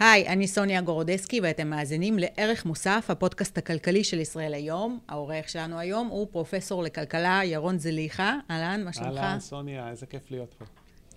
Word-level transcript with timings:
היי, 0.00 0.28
אני 0.28 0.46
סוניה 0.46 0.80
גורודסקי 0.80 1.40
ואתם 1.40 1.70
מאזינים 1.70 2.18
לערך 2.18 2.64
מוסף, 2.64 3.06
הפודקאסט 3.08 3.58
הכלכלי 3.58 4.04
של 4.04 4.20
ישראל 4.20 4.54
היום. 4.54 4.98
העורך 5.08 5.48
שלנו 5.48 5.78
היום 5.78 6.08
הוא 6.08 6.26
פרופסור 6.30 6.82
לכלכלה 6.82 7.40
ירון 7.44 7.78
זליכה. 7.78 8.36
אהלן, 8.50 8.84
מה 8.84 8.92
שלומך? 8.92 9.18
אהלן, 9.18 9.40
סוניה, 9.40 9.88
איזה 9.90 10.06
כיף 10.06 10.30
להיות 10.30 10.54
פה. 10.58 10.64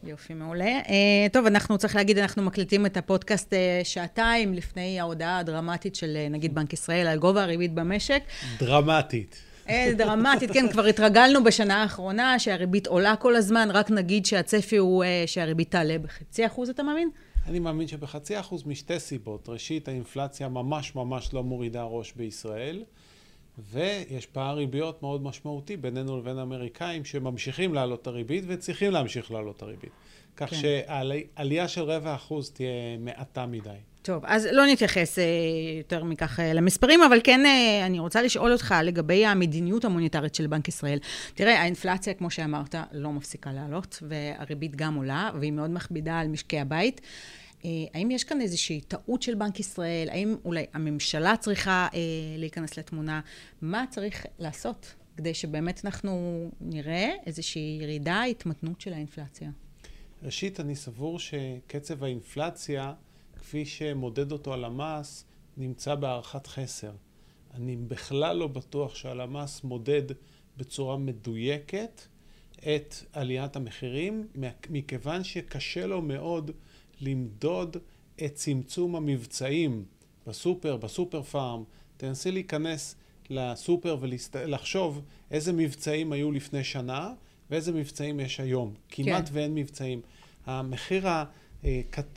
יופי, 0.03 0.33
מעולה. 0.33 0.79
Uh, 0.85 0.89
טוב, 1.31 1.45
אנחנו, 1.45 1.77
צריך 1.77 1.95
להגיד, 1.95 2.17
אנחנו 2.17 2.43
מקליטים 2.43 2.85
את 2.85 2.97
הפודקאסט 2.97 3.53
uh, 3.53 3.55
שעתיים 3.83 4.53
לפני 4.53 4.99
ההודעה 4.99 5.39
הדרמטית 5.39 5.95
של 5.95 6.17
uh, 6.27 6.33
נגיד 6.33 6.55
בנק 6.55 6.73
ישראל 6.73 7.07
על 7.07 7.19
גובה 7.19 7.43
הריבית 7.43 7.73
במשק. 7.73 8.23
דרמטית. 8.59 9.43
דרמטית, 9.97 10.51
כן, 10.51 10.71
כבר 10.71 10.85
התרגלנו 10.85 11.43
בשנה 11.43 11.81
האחרונה 11.81 12.39
שהריבית 12.39 12.87
עולה 12.87 13.15
כל 13.15 13.35
הזמן, 13.35 13.69
רק 13.71 13.91
נגיד 13.91 14.25
שהצפי 14.25 14.77
הוא 14.77 15.03
שהריבית 15.25 15.71
תעלה 15.71 15.97
בחצי 15.99 16.45
אחוז, 16.45 16.69
אתה 16.69 16.83
מאמין? 16.83 17.09
אני 17.47 17.59
מאמין 17.59 17.87
שבחצי 17.87 18.39
אחוז 18.39 18.63
משתי 18.67 18.99
סיבות. 18.99 19.49
ראשית, 19.49 19.87
האינפלציה 19.87 20.49
ממש 20.49 20.95
ממש 20.95 21.33
לא 21.33 21.43
מורידה 21.43 21.83
ראש 21.83 22.13
בישראל, 22.13 22.83
ויש 23.71 24.25
פער 24.25 24.55
ריביות 24.55 25.01
מאוד 25.01 25.23
משמעותי 25.23 25.77
בינינו 25.77 26.17
לבין 26.17 26.37
האמריקאים, 26.37 27.05
שממשיכים 27.05 27.73
להעלות 27.73 28.01
את 28.01 28.07
הריבית 28.07 28.43
וצריכים 28.47 28.91
להמשיך 28.91 29.31
להעלות 29.31 29.57
את 29.57 29.61
הריבית. 29.61 29.91
כך 30.37 30.49
כן. 30.49 30.55
שעלייה 30.55 31.67
של 31.67 31.81
רבע 31.81 32.15
אחוז 32.15 32.51
תהיה 32.51 32.97
מעטה 32.99 33.45
מדי. 33.45 33.69
טוב, 34.03 34.23
אז 34.25 34.47
לא 34.51 34.65
נתייחס 34.65 35.19
אה, 35.19 35.23
יותר 35.77 36.03
מכך 36.03 36.39
אה, 36.39 36.53
למספרים, 36.53 37.01
אבל 37.03 37.19
כן 37.23 37.45
אה, 37.45 37.85
אני 37.85 37.99
רוצה 37.99 38.21
לשאול 38.21 38.51
אותך 38.51 38.75
לגבי 38.83 39.25
המדיניות 39.25 39.85
המוניטרית 39.85 40.35
של 40.35 40.47
בנק 40.47 40.67
ישראל. 40.67 40.99
תראה, 41.33 41.61
האינפלציה, 41.61 42.13
כמו 42.13 42.29
שאמרת, 42.29 42.75
לא 42.91 43.11
מפסיקה 43.11 43.53
לעלות, 43.53 44.03
והריבית 44.07 44.75
גם 44.75 44.95
עולה, 44.95 45.31
והיא 45.39 45.51
מאוד 45.51 45.69
מכבידה 45.69 46.19
על 46.19 46.27
משקי 46.27 46.59
הבית. 46.59 47.01
האם 47.93 48.11
יש 48.11 48.23
כאן 48.23 48.41
איזושהי 48.41 48.81
טעות 48.81 49.21
של 49.21 49.35
בנק 49.35 49.59
ישראל? 49.59 50.09
האם 50.09 50.35
אולי 50.45 50.65
הממשלה 50.73 51.37
צריכה 51.37 51.87
להיכנס 52.37 52.77
לתמונה? 52.77 53.21
מה 53.61 53.85
צריך 53.89 54.25
לעשות 54.39 54.93
כדי 55.17 55.33
שבאמת 55.33 55.81
אנחנו 55.85 56.49
נראה 56.61 57.09
איזושהי 57.25 57.79
ירידה, 57.81 58.23
התמתנות 58.23 58.81
של 58.81 58.93
האינפלציה? 58.93 59.49
ראשית, 60.23 60.59
אני 60.59 60.75
סבור 60.75 61.19
שקצב 61.19 62.03
האינפלציה... 62.03 62.93
כפי 63.43 63.65
שמודד 63.65 64.31
אותו 64.31 64.53
הלמ"ס, 64.53 65.25
נמצא 65.57 65.95
בהערכת 65.95 66.47
חסר. 66.47 66.91
אני 67.53 67.75
בכלל 67.75 68.37
לא 68.37 68.47
בטוח 68.47 68.95
שהלמ"ס 68.95 69.63
מודד 69.63 70.01
בצורה 70.57 70.97
מדויקת 70.97 72.01
את 72.57 72.95
עליית 73.13 73.55
המחירים, 73.55 74.27
מכיוון 74.69 75.23
שקשה 75.23 75.85
לו 75.85 76.01
מאוד 76.01 76.51
למדוד 77.01 77.77
את 78.25 78.35
צמצום 78.35 78.95
המבצעים 78.95 79.85
בסופר, 80.27 80.77
בסופר 80.77 81.21
פארם. 81.23 81.63
תנסי 81.97 82.31
להיכנס 82.31 82.95
לסופר 83.29 83.97
ולחשוב 83.99 85.01
איזה 85.31 85.53
מבצעים 85.53 86.11
היו 86.11 86.31
לפני 86.31 86.63
שנה 86.63 87.13
ואיזה 87.51 87.71
מבצעים 87.71 88.19
יש 88.19 88.39
היום. 88.39 88.73
כמעט 88.89 89.29
כן. 89.29 89.35
ואין 89.35 89.55
מבצעים. 89.55 90.01
המחיר 90.45 91.07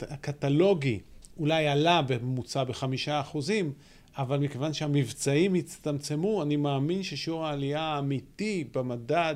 הקטלוגי 0.01 0.99
אולי 1.39 1.67
עלה 1.67 2.01
בממוצע 2.01 2.63
בחמישה 2.63 3.19
אחוזים, 3.19 3.73
אבל 4.17 4.37
מכיוון 4.37 4.73
שהמבצעים 4.73 5.53
הצטמצמו, 5.53 6.43
אני 6.43 6.55
מאמין 6.55 7.03
ששיעור 7.03 7.45
העלייה 7.45 7.81
האמיתי 7.81 8.63
במדד, 8.73 9.35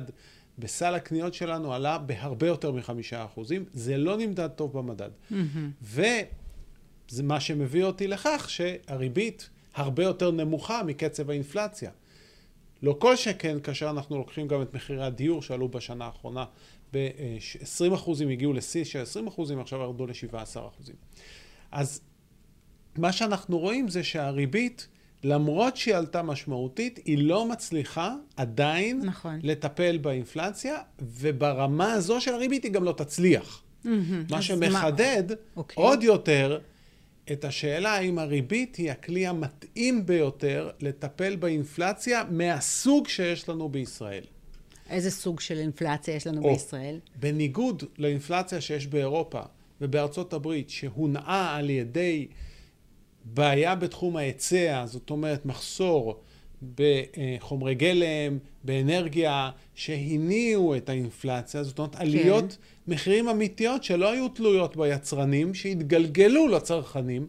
בסל 0.58 0.94
הקניות 0.94 1.34
שלנו, 1.34 1.74
עלה 1.74 1.98
בהרבה 1.98 2.46
יותר 2.46 2.72
מחמישה 2.72 3.24
אחוזים. 3.24 3.64
זה 3.72 3.96
לא 3.96 4.16
נמדד 4.16 4.48
טוב 4.48 4.78
במדד. 4.78 5.10
Mm-hmm. 5.30 5.34
וזה 5.82 7.22
מה 7.22 7.40
שמביא 7.40 7.84
אותי 7.84 8.06
לכך 8.06 8.46
שהריבית 8.50 9.50
הרבה 9.74 10.02
יותר 10.02 10.30
נמוכה 10.30 10.82
מקצב 10.82 11.30
האינפלציה. 11.30 11.90
לא 12.82 12.96
כל 12.98 13.16
שכן 13.16 13.60
כאשר 13.60 13.90
אנחנו 13.90 14.18
לוקחים 14.18 14.48
גם 14.48 14.62
את 14.62 14.74
מחירי 14.74 15.04
הדיור 15.04 15.42
שעלו 15.42 15.68
בשנה 15.68 16.04
האחרונה 16.04 16.44
ב-20 16.92 17.94
אחוזים, 17.94 18.28
הגיעו 18.28 18.52
לשיא 18.52 18.84
של 18.84 19.00
20 19.00 19.26
אחוזים, 19.26 19.60
עכשיו 19.60 19.80
ירדו 19.80 20.06
ל-17 20.06 20.36
אחוזים. 20.68 20.94
אז 21.72 22.00
מה 22.98 23.12
שאנחנו 23.12 23.58
רואים 23.58 23.88
זה 23.88 24.04
שהריבית, 24.04 24.88
למרות 25.24 25.76
שהיא 25.76 25.94
עלתה 25.94 26.22
משמעותית, 26.22 27.00
היא 27.04 27.18
לא 27.18 27.48
מצליחה 27.48 28.14
עדיין 28.36 29.00
נכון. 29.04 29.38
לטפל 29.42 29.98
באינפלציה, 29.98 30.78
וברמה 31.02 31.92
הזו 31.92 32.20
של 32.20 32.34
הריבית 32.34 32.64
היא 32.64 32.72
גם 32.72 32.84
לא 32.84 32.92
תצליח. 32.92 33.62
Mm-hmm. 33.84 33.88
מה 34.30 34.42
שמחדד 34.42 35.24
מה... 35.28 35.36
אוקיי. 35.56 35.84
עוד 35.84 36.02
יותר 36.02 36.58
את 37.32 37.44
השאלה 37.44 37.90
האם 37.90 38.18
הריבית 38.18 38.76
היא 38.76 38.90
הכלי 38.90 39.26
המתאים 39.26 40.06
ביותר 40.06 40.70
לטפל 40.80 41.36
באינפלציה 41.36 42.24
מהסוג 42.30 43.08
שיש 43.08 43.48
לנו 43.48 43.68
בישראל. 43.68 44.24
איזה 44.90 45.10
סוג 45.10 45.40
של 45.40 45.58
אינפלציה 45.58 46.14
יש 46.14 46.26
לנו 46.26 46.42
או, 46.42 46.52
בישראל? 46.52 47.00
בניגוד 47.16 47.82
לאינפלציה 47.98 48.60
שיש 48.60 48.86
באירופה, 48.86 49.40
ובארצות 49.80 50.32
הברית 50.32 50.70
שהונעה 50.70 51.56
על 51.56 51.70
ידי 51.70 52.26
בעיה 53.24 53.74
בתחום 53.74 54.16
ההיצע, 54.16 54.84
זאת 54.86 55.10
אומרת 55.10 55.46
מחסור 55.46 56.20
בחומרי 56.74 57.74
גלם, 57.74 58.38
באנרגיה, 58.64 59.50
שהניעו 59.74 60.76
את 60.76 60.88
האינפלציה, 60.88 61.62
זאת 61.62 61.78
אומרת 61.78 61.96
עליות 61.96 62.50
כן. 62.50 62.92
מחירים 62.92 63.28
אמיתיות 63.28 63.84
שלא 63.84 64.12
היו 64.12 64.28
תלויות 64.28 64.76
ביצרנים, 64.76 65.54
שהתגלגלו 65.54 66.48
לצרכנים. 66.48 67.26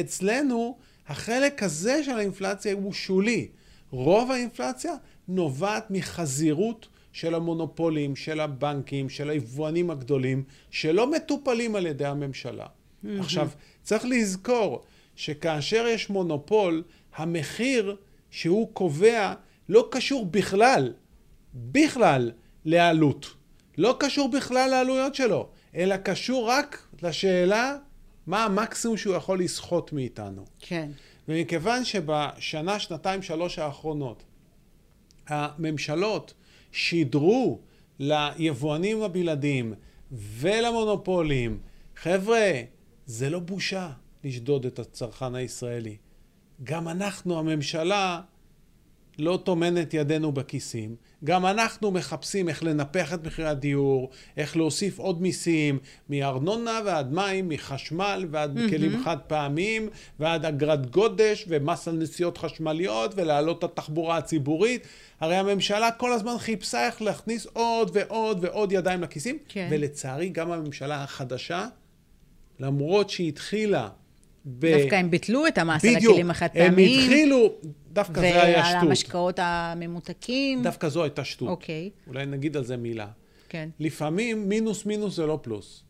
אצלנו 0.00 0.76
החלק 1.08 1.62
הזה 1.62 2.04
של 2.04 2.10
האינפלציה 2.10 2.74
הוא 2.74 2.92
שולי. 2.92 3.48
רוב 3.90 4.30
האינפלציה 4.30 4.92
נובעת 5.28 5.90
מחזירות 5.90 6.88
של 7.12 7.34
המונופולים, 7.34 8.16
של 8.16 8.40
הבנקים, 8.40 9.08
של 9.08 9.30
היבואנים 9.30 9.90
הגדולים, 9.90 10.44
שלא 10.70 11.10
מטופלים 11.10 11.76
על 11.76 11.86
ידי 11.86 12.04
הממשלה. 12.04 12.66
Mm-hmm. 12.66 13.08
עכשיו, 13.20 13.48
צריך 13.82 14.04
לזכור 14.04 14.82
שכאשר 15.16 15.86
יש 15.88 16.10
מונופול, 16.10 16.82
המחיר 17.16 17.96
שהוא 18.34 18.70
קובע 18.72 19.34
לא 19.68 19.88
קשור 19.90 20.26
בכלל, 20.26 20.92
בכלל 21.54 22.30
לעלות. 22.64 23.34
לא 23.78 23.96
קשור 24.00 24.30
בכלל 24.30 24.70
לעלויות 24.70 25.14
שלו, 25.14 25.48
אלא 25.74 25.96
קשור 25.96 26.48
רק 26.48 26.88
לשאלה 27.02 27.76
מה 28.26 28.44
המקסימום 28.44 28.96
שהוא 28.96 29.14
יכול 29.14 29.40
לסחוט 29.40 29.92
מאיתנו. 29.92 30.44
כן. 30.60 30.90
ומכיוון 31.28 31.84
שבשנה, 31.84 32.78
שנתיים, 32.78 33.22
שלוש 33.22 33.58
האחרונות, 33.58 34.24
הממשלות 35.26 36.34
שידרו 36.72 37.60
ליבואנים 37.98 39.02
הבלעדיים 39.02 39.74
ולמונופולים, 40.12 41.58
חבר'ה, 41.96 42.52
זה 43.06 43.30
לא 43.30 43.38
בושה 43.38 43.90
לשדוד 44.24 44.66
את 44.66 44.78
הצרכן 44.78 45.34
הישראלי. 45.34 45.96
גם 46.64 46.88
אנחנו, 46.88 47.38
הממשלה, 47.38 48.20
לא 49.18 49.38
טומנת 49.44 49.94
ידינו 49.94 50.32
בכיסים. 50.32 50.96
גם 51.24 51.46
אנחנו 51.46 51.90
מחפשים 51.90 52.48
איך 52.48 52.64
לנפח 52.64 53.14
את 53.14 53.26
מחירי 53.26 53.48
הדיור, 53.48 54.10
איך 54.36 54.56
להוסיף 54.56 54.98
עוד 54.98 55.22
מיסים, 55.22 55.78
מארנונה 56.10 56.80
ועד 56.84 57.12
מים, 57.12 57.48
מחשמל 57.48 58.26
ועד 58.30 58.58
mm-hmm. 58.58 58.70
כלים 58.70 59.04
חד 59.04 59.16
פעמיים, 59.26 59.88
ועד 60.18 60.44
אגרת 60.44 60.90
גודש 60.90 61.44
ומס 61.48 61.88
על 61.88 61.94
נסיעות 61.94 62.38
חשמליות, 62.38 63.12
ולהעלות 63.16 63.58
את 63.58 63.64
התחבורה 63.64 64.16
הציבורית. 64.16 64.86
הרי 65.20 65.36
הממשלה 65.36 65.90
כל 65.90 66.12
הזמן 66.12 66.38
חיפשה 66.38 66.86
איך 66.86 67.02
להכניס 67.02 67.46
עוד 67.52 67.90
ועוד 67.94 68.38
ועוד 68.40 68.72
ידיים 68.72 69.02
לכיסים, 69.02 69.38
כן. 69.48 69.68
ולצערי 69.70 70.28
גם 70.28 70.52
הממשלה 70.52 71.02
החדשה, 71.02 71.66
למרות 72.60 73.10
שהיא 73.10 73.28
התחילה 73.28 73.88
ב... 74.46 74.78
דווקא 74.78 74.94
הם 74.94 75.10
ביטלו 75.10 75.46
את 75.46 75.58
המס 75.58 75.84
על 75.84 75.96
הכלים 75.96 76.30
החד 76.30 76.48
פעמיים. 76.52 77.00
הם 77.00 77.04
התחילו, 77.04 77.52
דווקא 77.92 78.20
זה 78.20 78.42
היה 78.42 78.64
שטות. 78.64 78.74
ועל 78.74 78.86
המשקאות 78.88 79.38
הממותקים. 79.42 80.62
דווקא 80.62 80.88
זו 80.88 81.02
הייתה 81.02 81.24
שטות. 81.24 81.48
אוקיי. 81.48 81.90
אולי 82.06 82.26
נגיד 82.26 82.56
על 82.56 82.64
זה 82.64 82.76
מילה. 82.76 83.06
כן. 83.48 83.68
לפעמים 83.80 84.48
מינוס 84.48 84.86
מינוס 84.86 85.16
זה 85.16 85.26
לא 85.26 85.38
פלוס. 85.42 85.82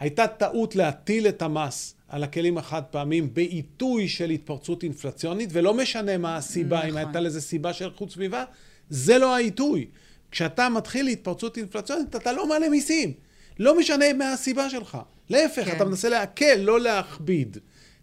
הייתה 0.00 0.26
טעות 0.26 0.76
להטיל 0.76 1.28
את 1.28 1.42
המס 1.42 1.94
על 2.08 2.24
הכלים 2.24 2.58
החד 2.58 2.82
פעמיים 2.90 3.34
בעיתוי 3.34 4.08
של 4.08 4.30
התפרצות 4.30 4.82
אינפלציונית, 4.82 5.50
ולא 5.52 5.74
משנה 5.74 6.18
מה 6.18 6.36
הסיבה, 6.36 6.76
נכון. 6.78 6.90
אם 6.90 6.96
הייתה 6.96 7.20
לזה 7.20 7.40
סיבה 7.40 7.72
של 7.72 7.90
חוץ 7.90 8.12
סביבה, 8.12 8.44
זה 8.90 9.18
לא 9.18 9.34
העיתוי. 9.34 9.86
כשאתה 10.30 10.68
מתחיל 10.68 11.04
להתפרצות 11.04 11.56
אינפלציונית, 11.56 12.16
אתה 12.16 12.32
לא 12.32 12.48
מעלה 12.48 12.68
מיסים. 12.68 13.12
לא 13.58 13.78
משנה 13.78 14.12
מה 14.12 14.32
הסיבה 14.32 14.70
שלך. 14.70 14.98
להפך, 15.30 15.64
כן. 15.64 15.76
אתה 15.76 15.84
מנסה 15.84 16.08
להקל, 16.08 16.54
לא 16.54 16.80
להכביד. 16.80 17.58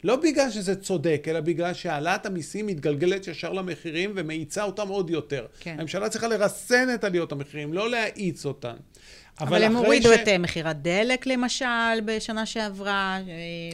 לא 0.05 0.15
בגלל 0.15 0.51
שזה 0.51 0.75
צודק, 0.75 1.25
אלא 1.27 1.39
בגלל 1.39 1.73
שהעלאת 1.73 2.25
המיסים 2.25 2.67
מתגלגלת 2.67 3.27
ישר 3.27 3.53
למחירים 3.53 4.11
ומאיצה 4.15 4.63
אותם 4.63 4.87
עוד 4.87 5.09
יותר. 5.09 5.45
כן. 5.59 5.75
הממשלה 5.79 6.09
צריכה 6.09 6.27
לרסן 6.27 6.93
את 6.93 7.03
עליות 7.03 7.31
המחירים, 7.31 7.73
לא 7.73 7.89
להאיץ 7.89 8.45
אותן. 8.45 8.75
אבל 9.39 9.63
הם 9.63 9.75
אחרי 9.75 9.85
הורידו 9.85 10.09
ש- 10.09 10.17
את 10.21 10.27
אה, 10.27 10.37
מחיר 10.37 10.67
הדלק, 10.67 11.27
למשל, 11.27 11.65
בשנה 12.05 12.45
שעברה, 12.45 13.17
אה, 13.17 13.23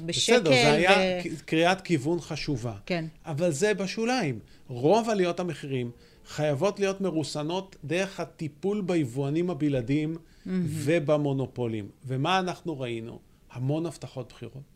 בשקל. 0.06 0.40
בסדר, 0.40 0.52
זה 0.52 0.72
היה 0.72 0.92
ו- 0.92 1.30
ו... 1.34 1.46
קריאת 1.46 1.82
כיוון 1.82 2.20
חשובה. 2.20 2.74
כן. 2.86 3.06
אבל 3.26 3.52
זה 3.52 3.74
בשוליים. 3.74 4.40
רוב 4.68 5.10
עליות 5.10 5.40
המחירים 5.40 5.92
חייבות 6.28 6.80
להיות 6.80 7.02
מרוסנות 7.02 7.76
דרך 7.84 8.20
הטיפול 8.20 8.82
ביבואנים 8.82 9.50
הבלעדיים 9.50 10.16
mm-hmm. 10.16 10.50
ובמונופולים. 10.68 11.90
ומה 12.08 12.40
אנחנו 12.40 12.80
ראינו? 12.80 13.20
המון 13.52 13.86
הבטחות 13.86 14.34
בחירות. 14.34 14.71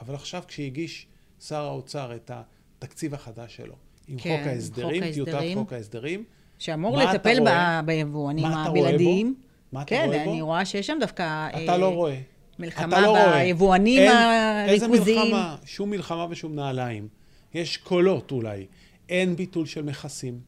אבל 0.00 0.14
עכשיו 0.14 0.42
כשהגיש 0.48 1.06
שר 1.40 1.64
האוצר 1.64 2.14
את 2.14 2.30
התקציב 2.34 3.14
החדש 3.14 3.56
שלו, 3.56 3.74
עם 4.08 4.18
כן, 4.18 4.36
חוק 4.38 4.46
ההסדרים, 4.46 5.12
טיוטת. 5.12 5.40
חוק 5.54 5.72
ההסדרים, 5.72 6.24
שאמור 6.58 6.96
לטפל 6.96 7.38
ביבואנים 7.84 8.44
מה 8.44 8.62
אתה 8.62 8.70
רואה 8.70 8.80
בו? 8.80 8.86
הבלעדיים. 8.86 9.34
מה 9.72 9.82
אתה 9.82 9.88
כן, 9.88 10.04
רואה 10.06 10.24
בו? 10.24 10.32
אני 10.32 10.40
רואה 10.40 10.64
שיש 10.64 10.86
שם 10.86 10.96
דווקא... 11.00 11.48
אתה 11.48 11.72
אה, 11.72 11.78
לא 11.78 11.94
רואה. 11.94 12.20
מלחמה 12.58 13.00
לא. 13.00 13.32
ביבואנים 13.32 14.10
הריכוזיים. 14.10 14.94
איזה 14.94 15.14
מלחמה? 15.18 15.56
שום 15.64 15.90
מלחמה 15.90 16.26
ושום 16.30 16.54
נעליים. 16.54 17.08
יש 17.54 17.76
קולות 17.76 18.32
אולי. 18.32 18.66
אין 19.08 19.36
ביטול 19.36 19.66
של 19.66 19.82
מכסים, 19.82 20.40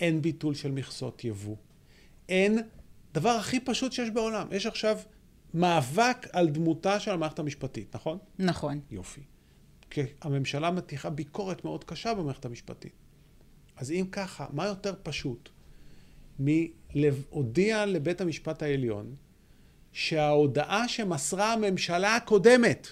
אין 0.00 0.22
ביטול 0.22 0.54
של 0.54 0.70
מכסות 0.70 1.24
יבוא. 1.24 1.56
אין 2.28 2.58
דבר 3.14 3.30
הכי 3.30 3.60
פשוט 3.60 3.92
שיש 3.92 4.10
בעולם. 4.10 4.46
יש 4.50 4.66
עכשיו 4.66 4.98
מאבק 5.54 6.26
על 6.32 6.48
דמותה 6.48 7.00
של 7.00 7.10
המערכת 7.10 7.38
המשפטית, 7.38 7.94
נכון? 7.96 8.18
נכון. 8.38 8.80
יופי. 8.90 9.20
כי 9.90 10.00
הממשלה 10.22 10.70
מטיחה 10.70 11.10
ביקורת 11.10 11.64
מאוד 11.64 11.84
קשה 11.84 12.14
במערכת 12.14 12.44
המשפטית. 12.44 12.92
אז 13.76 13.90
אם 13.90 14.06
ככה, 14.12 14.46
מה 14.52 14.66
יותר 14.66 14.94
פשוט 15.02 15.48
מלהודיע 16.38 17.86
לבית 17.86 18.20
המשפט 18.20 18.62
העליון 18.62 19.14
שההודעה 19.92 20.88
שמסרה 20.88 21.52
הממשלה 21.52 22.16
הקודמת, 22.16 22.88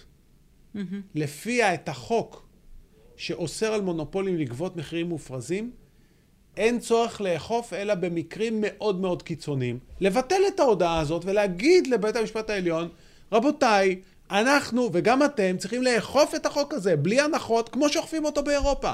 לפיה 1.15 1.75
את 1.75 1.89
החוק 1.89 2.49
שאוסר 3.17 3.73
על 3.73 3.81
מונופולים 3.81 4.37
לגבות 4.37 4.77
מחירים 4.77 5.09
מופרזים, 5.09 5.73
אין 6.59 6.79
צורך 6.79 7.21
לאכוף 7.21 7.73
אלא 7.73 7.95
במקרים 7.95 8.59
מאוד 8.61 9.01
מאוד 9.01 9.23
קיצוניים. 9.23 9.79
לבטל 10.01 10.41
את 10.55 10.61
ההודעה 10.61 11.01
הזאת 11.01 11.25
ולהגיד 11.25 11.87
לבית 11.87 12.17
המשפט 12.17 12.51
העליון, 12.51 12.89
רבותיי, 13.33 14.01
אנחנו 14.31 14.91
וגם 14.93 15.25
אתם 15.25 15.57
צריכים 15.59 15.83
לאכוף 15.83 16.35
את 16.35 16.47
החוק 16.47 16.75
הזה 16.75 16.97
בלי 16.97 17.21
הנחות 17.21 17.69
כמו 17.69 17.89
שאוכפים 17.89 18.25
אותו 18.25 18.43
באירופה. 18.43 18.93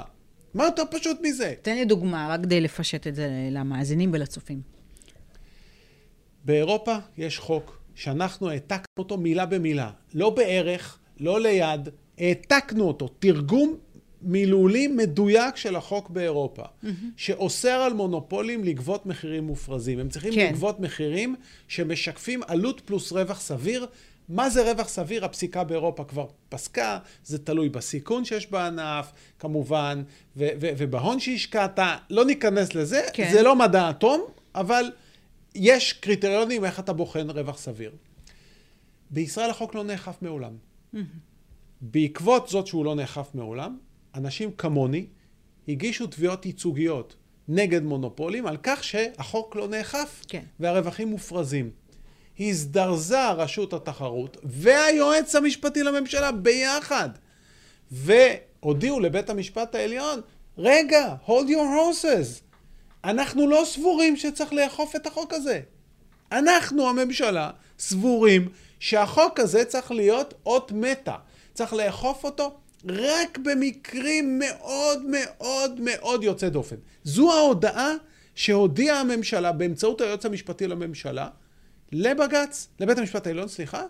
מה 0.54 0.64
יותר 0.64 0.82
פשוט 0.90 1.18
מזה? 1.22 1.54
תן 1.62 1.74
לי 1.74 1.84
דוגמה, 1.84 2.28
רק 2.30 2.40
כדי 2.42 2.60
לפשט 2.60 3.06
את 3.06 3.14
זה 3.14 3.28
למאזינים 3.50 4.10
ולצופים. 4.12 4.60
באירופה 6.44 6.96
יש 7.18 7.38
חוק 7.38 7.78
שאנחנו 7.94 8.50
העתקנו 8.50 8.84
אותו 8.98 9.16
מילה 9.16 9.46
במילה. 9.46 9.90
לא 10.14 10.30
בערך, 10.30 10.98
לא 11.20 11.40
ליד, 11.40 11.88
העתקנו 12.18 12.84
אותו. 12.88 13.08
תרגום 13.08 13.76
מילולי 14.24 14.86
מדויק 14.86 15.56
של 15.56 15.76
החוק 15.76 16.10
באירופה, 16.10 16.62
mm-hmm. 16.62 16.86
שאוסר 17.16 17.68
על 17.68 17.92
מונופולים 17.92 18.64
לגבות 18.64 19.06
מחירים 19.06 19.44
מופרזים. 19.44 19.98
הם 19.98 20.08
צריכים 20.08 20.32
כן. 20.34 20.48
לגבות 20.50 20.80
מחירים 20.80 21.36
שמשקפים 21.68 22.40
עלות 22.46 22.80
פלוס 22.80 23.12
רווח 23.12 23.40
סביר. 23.40 23.86
מה 24.28 24.50
זה 24.50 24.72
רווח 24.72 24.88
סביר? 24.88 25.24
הפסיקה 25.24 25.64
באירופה 25.64 26.04
כבר 26.04 26.26
פסקה, 26.48 26.98
זה 27.24 27.38
תלוי 27.38 27.68
בסיכון 27.68 28.24
שיש 28.24 28.50
בענף, 28.50 29.12
כמובן, 29.38 30.02
ו- 30.36 30.48
ו- 30.60 30.70
ובהון 30.78 31.20
שהשקעת. 31.20 31.78
לא 32.10 32.24
ניכנס 32.24 32.74
לזה, 32.74 33.02
כן. 33.12 33.32
זה 33.32 33.42
לא 33.42 33.56
מדע 33.56 33.90
אטום, 33.90 34.24
אבל 34.54 34.92
יש 35.54 35.92
קריטריונים 35.92 36.64
איך 36.64 36.80
אתה 36.80 36.92
בוחן 36.92 37.30
רווח 37.30 37.58
סביר. 37.58 37.92
בישראל 39.10 39.50
החוק 39.50 39.74
לא 39.74 39.84
נאכף 39.84 40.16
מעולם. 40.22 40.52
בעקבות 41.80 42.48
זאת 42.48 42.66
שהוא 42.66 42.84
לא 42.84 42.94
נאכף 42.94 43.28
מעולם, 43.34 43.78
אנשים 44.14 44.50
כמוני 44.52 45.06
הגישו 45.68 46.06
תביעות 46.06 46.46
ייצוגיות 46.46 47.16
נגד 47.48 47.82
מונופולים 47.82 48.46
על 48.46 48.56
כך 48.62 48.84
שהחוק 48.84 49.56
לא 49.56 49.68
נאכף 49.68 50.22
כן. 50.28 50.42
והרווחים 50.60 51.08
מופרזים. 51.08 51.70
הזדרזה 52.40 53.30
רשות 53.30 53.72
התחרות 53.72 54.36
והיועץ 54.42 55.34
המשפטי 55.34 55.82
לממשלה 55.82 56.32
ביחד 56.32 57.08
והודיעו 57.90 59.00
לבית 59.00 59.30
המשפט 59.30 59.74
העליון, 59.74 60.20
רגע, 60.58 61.14
hold 61.26 61.48
your 61.48 62.04
horses, 62.04 62.42
אנחנו 63.04 63.48
לא 63.48 63.62
סבורים 63.64 64.16
שצריך 64.16 64.52
לאכוף 64.52 64.96
את 64.96 65.06
החוק 65.06 65.32
הזה. 65.32 65.60
אנחנו, 66.32 66.88
הממשלה, 66.88 67.50
סבורים 67.78 68.48
שהחוק 68.78 69.40
הזה 69.40 69.64
צריך 69.64 69.90
להיות 69.90 70.34
אות 70.46 70.72
מתה. 70.72 71.16
צריך 71.54 71.72
לאכוף 71.72 72.24
אותו 72.24 72.56
רק 72.88 73.38
במקרים 73.38 74.38
מאוד 74.38 75.02
מאוד 75.04 75.80
מאוד 75.80 76.24
יוצא 76.24 76.48
דופן. 76.48 76.76
זו 77.04 77.32
ההודעה 77.32 77.92
שהודיעה 78.34 79.00
הממשלה 79.00 79.52
באמצעות 79.52 80.00
היועץ 80.00 80.26
המשפטי 80.26 80.66
לממשלה 80.66 81.28
לבג"ץ, 81.92 82.68
לבית 82.80 82.98
המשפט 82.98 83.26
העליון, 83.26 83.48
סליחה, 83.48 83.82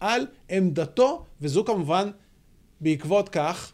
על 0.00 0.26
עמדתו, 0.48 1.26
וזו 1.40 1.64
כמובן 1.64 2.10
בעקבות 2.80 3.28
כך 3.28 3.72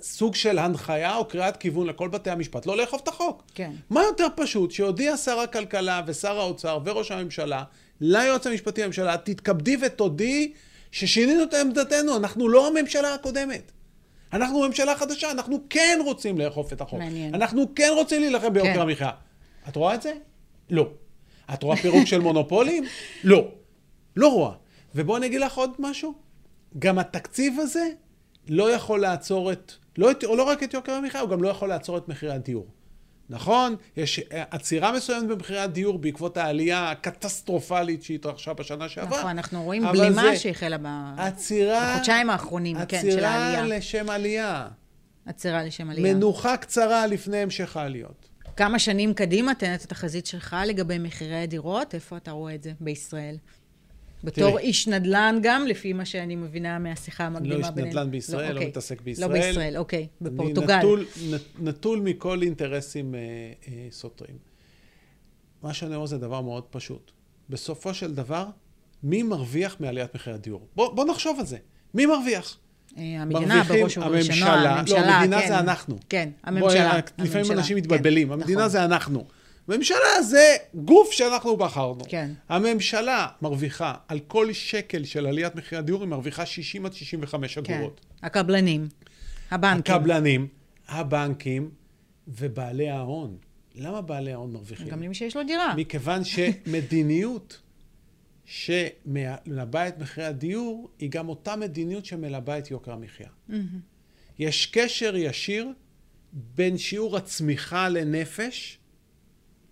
סוג 0.00 0.34
של 0.34 0.58
הנחיה 0.58 1.16
או 1.16 1.24
קריאת 1.24 1.56
כיוון 1.56 1.86
לכל 1.86 2.08
בתי 2.08 2.30
המשפט, 2.30 2.66
לא 2.66 2.76
לאכוף 2.76 3.02
את 3.02 3.08
החוק. 3.08 3.42
כן. 3.54 3.72
מה 3.90 4.02
יותר 4.02 4.26
פשוט 4.36 4.70
שהודיע 4.70 5.16
שר 5.16 5.40
הכלכלה 5.40 6.02
ושר 6.06 6.38
האוצר 6.38 6.78
וראש 6.84 7.10
הממשלה 7.10 7.64
ליועץ 8.00 8.46
המשפטי 8.46 8.82
לממשלה, 8.82 9.16
תתכבדי 9.16 9.76
ותודיעי 9.82 10.52
ששינינו 10.92 11.42
את 11.42 11.54
עמדתנו, 11.54 12.16
אנחנו 12.16 12.48
לא 12.48 12.68
הממשלה 12.68 13.14
הקודמת. 13.14 13.72
אנחנו 14.32 14.60
ממשלה 14.60 14.96
חדשה, 14.96 15.30
אנחנו 15.30 15.58
כן 15.70 15.98
רוצים 16.04 16.38
לאכוף 16.38 16.72
את 16.72 16.80
החוק. 16.80 16.98
מעניין. 16.98 17.34
אנחנו 17.34 17.74
כן 17.74 17.90
רוצים 17.94 18.20
להילחם 18.20 18.52
ביוקר 18.52 18.74
כן. 18.74 18.80
המחיה. 18.80 19.10
את 19.68 19.76
רואה 19.76 19.94
את 19.94 20.02
זה? 20.02 20.12
לא. 20.70 20.88
את 21.54 21.62
רואה 21.62 21.76
פירוק 21.76 22.06
של 22.06 22.20
מונופולים? 22.20 22.84
לא. 23.24 23.48
לא 24.16 24.28
רואה. 24.28 24.52
ובואו 24.94 25.16
אני 25.16 25.26
אגיד 25.26 25.40
לך 25.40 25.54
עוד 25.54 25.70
משהו. 25.78 26.14
גם 26.78 26.98
התקציב 26.98 27.60
הזה 27.60 27.88
לא 28.48 28.70
יכול 28.70 29.00
לעצור 29.00 29.52
את, 29.52 29.72
לא, 29.98 30.10
את, 30.10 30.24
או 30.24 30.36
לא 30.36 30.42
רק 30.42 30.62
את 30.62 30.74
יוקר 30.74 30.92
המחיה, 30.92 31.20
הוא 31.20 31.30
גם 31.30 31.42
לא 31.42 31.48
יכול 31.48 31.68
לעצור 31.68 31.98
את 31.98 32.08
מחירי 32.08 32.32
הדיור. 32.32 32.66
נכון? 33.32 33.76
יש 33.96 34.20
עצירה 34.30 34.92
מסוימת 34.92 35.28
במחירי 35.28 35.58
הדיור 35.58 35.98
בעקבות 35.98 36.36
העלייה 36.36 36.90
הקטסטרופלית 36.90 38.02
שהתרחשה 38.02 38.52
בשנה 38.52 38.88
שעברה. 38.88 39.18
נכון, 39.18 39.30
אנחנו 39.30 39.62
רואים 39.62 39.82
בלימה 39.92 40.36
שהחלה 40.36 40.78
ב... 40.78 40.86
עצירה... 41.16 41.92
בחודשיים 41.94 42.30
האחרונים, 42.30 42.76
כן, 42.88 43.00
של 43.00 43.08
עצירה 43.08 43.28
העלייה. 43.28 43.78
לשם 43.78 44.10
עלייה. 44.10 44.68
עצירה 45.26 45.64
לשם 45.64 45.90
עלייה. 45.90 46.14
מנוחה 46.14 46.56
קצרה 46.56 47.06
לפני 47.06 47.36
המשך 47.36 47.76
העליות. 47.76 48.28
כמה 48.56 48.78
שנים 48.78 49.14
קדימה, 49.14 49.54
תן 49.54 49.74
את 49.74 49.82
התחזית 49.82 50.26
שלך 50.26 50.56
לגבי 50.66 50.98
מחירי 50.98 51.42
הדירות, 51.42 51.94
איפה 51.94 52.16
אתה 52.16 52.30
רואה 52.30 52.54
את 52.54 52.62
זה 52.62 52.72
בישראל? 52.80 53.36
בתור 54.24 54.50
תראי. 54.50 54.62
איש 54.62 54.88
נדל"ן 54.88 55.38
גם, 55.42 55.66
לפי 55.66 55.92
מה 55.92 56.04
שאני 56.04 56.36
מבינה 56.36 56.78
מהשיחה 56.78 57.24
המקדימה 57.24 57.54
לא 57.54 57.70
בינינו. 57.70 57.86
איש 57.86 57.94
נדל"ן 57.96 58.10
בישראל, 58.10 58.48
לא 58.48 58.54
אוקיי. 58.54 58.68
מתעסק 58.68 58.98
לא 58.98 59.04
בישראל. 59.04 59.32
בישראל, 59.32 59.76
אוקיי. 59.76 60.06
בפורטוגל. 60.20 60.78
נטול, 60.78 61.06
נ- 61.30 61.68
נטול 61.68 62.00
מכל 62.00 62.42
אינטרסים 62.42 63.14
אה, 63.14 63.20
אה, 63.68 63.86
סותרים. 63.90 64.36
מה 65.62 65.74
שאני 65.74 65.94
אומר 65.94 66.06
זה 66.06 66.18
דבר 66.18 66.40
מאוד 66.40 66.64
פשוט. 66.70 67.10
בסופו 67.50 67.94
של 67.94 68.14
דבר, 68.14 68.46
מי 69.02 69.22
מרוויח 69.22 69.76
מעליית 69.80 70.14
מחירי 70.14 70.34
הדיור? 70.36 70.66
בוא, 70.76 70.92
בוא 70.94 71.04
נחשוב 71.04 71.38
על 71.40 71.46
זה. 71.46 71.56
מי 71.94 72.06
מרוויח? 72.06 72.58
אה, 72.98 73.02
המדינה 73.22 73.62
בראש 73.64 73.98
ובראשונה, 73.98 74.06
הממשלה, 74.06 74.76
הממשלה, 74.78 75.00
לא, 75.06 75.12
המדינה 75.12 75.40
כן. 75.40 75.48
זה 75.48 75.58
אנחנו. 75.58 75.98
כן, 76.08 76.28
בואי, 76.44 76.56
הממשלה. 76.58 76.96
רק 76.96 77.10
לפעמים 77.18 77.36
הממשלה, 77.36 77.56
אנשים 77.56 77.76
כן, 77.76 77.82
מתבלבלים. 77.82 78.32
המדינה 78.32 78.58
נכון. 78.58 78.68
זה 78.70 78.84
אנחנו. 78.84 79.24
ממשלה 79.68 80.22
זה 80.22 80.56
גוף 80.74 81.12
שאנחנו 81.12 81.56
בחרנו. 81.56 82.04
כן. 82.08 82.30
הממשלה 82.48 83.26
מרוויחה, 83.42 83.94
על 84.08 84.20
כל 84.20 84.52
שקל 84.52 85.04
של 85.04 85.26
עליית 85.26 85.54
מחירי 85.54 85.78
הדיור, 85.78 86.00
היא 86.00 86.08
מרוויחה 86.08 86.46
60 86.46 86.86
עד 86.86 86.92
65 86.92 87.58
כן. 87.58 87.74
אגורות. 87.74 88.00
הקבלנים, 88.22 88.88
הבנקים. 89.50 89.94
הקבלנים, 89.94 90.48
הבנקים 90.88 91.70
ובעלי 92.28 92.88
ההון. 92.90 93.36
למה 93.74 94.00
בעלי 94.00 94.32
ההון 94.32 94.52
מרוויחים? 94.52 94.88
גם 94.88 95.02
למי 95.02 95.14
שיש 95.14 95.36
לו 95.36 95.42
דירה. 95.42 95.74
מכיוון 95.76 96.22
שמדיניות 96.24 97.60
שמלבה 98.44 99.88
את 99.88 99.98
מחירי 99.98 100.26
הדיור, 100.26 100.90
היא 100.98 101.10
גם 101.10 101.28
אותה 101.28 101.56
מדיניות 101.56 102.04
שמלבה 102.04 102.58
את 102.58 102.70
יוקר 102.70 102.92
המחיה. 102.92 103.28
יש 104.38 104.66
קשר 104.66 105.16
ישיר 105.16 105.68
בין 106.32 106.78
שיעור 106.78 107.16
הצמיחה 107.16 107.88
לנפש 107.88 108.78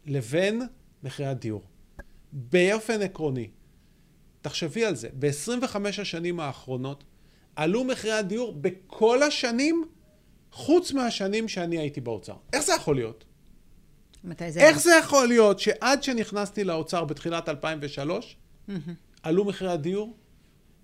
לבין 0.07 0.63
מחירי 1.03 1.29
הדיור. 1.29 1.63
באופן 2.33 3.03
עקרוני, 3.03 3.49
תחשבי 4.43 4.85
על 4.85 4.97
זה, 4.97 5.09
ב-25 5.19 5.77
השנים 6.01 6.41
האחרונות, 6.41 7.05
עלו 7.57 7.85
מחירי 7.85 8.13
הדיור 8.13 8.53
בכל 8.61 9.23
השנים, 9.23 9.85
חוץ 10.53 10.93
מהשנים 10.93 11.49
שאני 11.49 11.79
הייתי 11.79 12.01
באוצר. 12.01 12.35
איך 12.53 12.63
זה 12.63 12.73
יכול 12.73 12.95
להיות? 12.95 13.25
מתי 14.25 14.53
זה 14.53 14.61
איך 14.61 14.69
היה? 14.69 14.79
זה 14.79 14.91
יכול 15.05 15.29
להיות 15.29 15.61
שעד 15.61 16.03
שנכנסתי 16.03 16.65
לאוצר 16.65 17.05
בתחילת 17.05 17.49
2003, 17.49 18.37
עלו 19.23 19.45
מחירי 19.45 19.73
הדיור? 19.73 20.17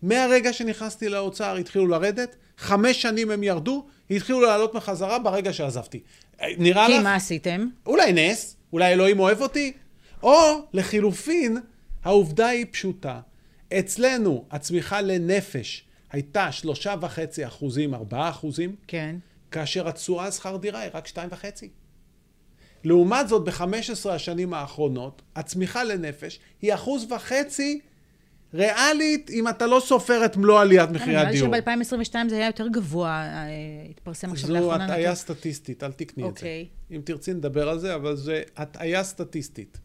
מהרגע 0.03 0.53
שנכנסתי 0.53 1.09
לאוצר 1.09 1.57
התחילו 1.57 1.87
לרדת, 1.87 2.37
חמש 2.59 3.03
שנים 3.03 3.31
הם 3.31 3.43
ירדו, 3.43 3.87
התחילו 4.11 4.41
לעלות 4.41 4.75
מחזרה 4.75 5.19
ברגע 5.19 5.53
שעזבתי. 5.53 6.01
נראה 6.59 6.87
כי 6.87 6.93
לך? 6.93 7.03
מה 7.03 7.15
עשיתם? 7.15 7.69
אולי 7.87 8.13
נס, 8.13 8.57
אולי 8.73 8.93
אלוהים 8.93 9.21
אוהב 9.21 9.41
אותי, 9.41 9.73
או 10.23 10.67
לחילופין, 10.73 11.57
העובדה 12.05 12.47
היא 12.47 12.67
פשוטה. 12.71 13.21
אצלנו 13.79 14.45
הצמיחה 14.51 15.01
לנפש 15.01 15.85
הייתה 16.11 16.53
שלושה 16.53 16.95
וחצי 17.01 17.47
אחוזים, 17.47 17.95
ארבעה 17.95 18.31
אחוזים, 18.31 18.77
כן. 18.87 19.17
כאשר 19.51 19.89
התשואה 19.89 20.25
על 20.25 20.31
שכר 20.31 20.57
דירה 20.57 20.81
היא 20.81 20.91
רק 20.95 21.07
שתיים 21.07 21.29
וחצי. 21.33 21.69
לעומת 22.85 23.29
זאת, 23.29 23.45
ב-15 23.45 24.11
השנים 24.11 24.55
האחרונות, 24.55 25.23
הצמיחה 25.37 25.85
לנפש 25.85 26.39
היא 26.63 26.75
אחוז 26.75 27.13
וחצי 27.13 27.81
ריאלית, 28.57 29.31
אם 29.31 29.49
אתה 29.49 29.67
לא 29.67 29.83
סופר 29.85 30.25
את 30.25 30.37
מלוא 30.37 30.61
עליית 30.61 30.91
מחירי 30.91 31.17
הדיור. 31.17 31.49
נראה 31.49 31.77
לי 31.77 31.85
שב-2022 31.85 32.29
זה 32.29 32.37
היה 32.37 32.47
יותר 32.47 32.69
גבוה, 32.69 33.11
אה, 33.11 33.47
התפרסם 33.91 34.31
עכשיו 34.33 34.49
זו 34.49 34.55
לאחרונה. 34.55 34.85
הטעיה 34.85 35.11
נתון. 35.11 35.15
סטטיסטית, 35.15 35.83
אל 35.83 35.93
תקני 35.93 36.23
את 36.25 36.37
זה. 36.37 36.47
אוקיי. 36.47 36.67
אם 36.91 37.01
תרצי 37.05 37.35
נדבר 37.35 37.69
על 37.69 37.79
זה, 37.79 37.95
אבל 37.95 38.17
זה 38.17 38.43
הטעיה 38.57 39.05
סטטיסטית. 39.05 39.79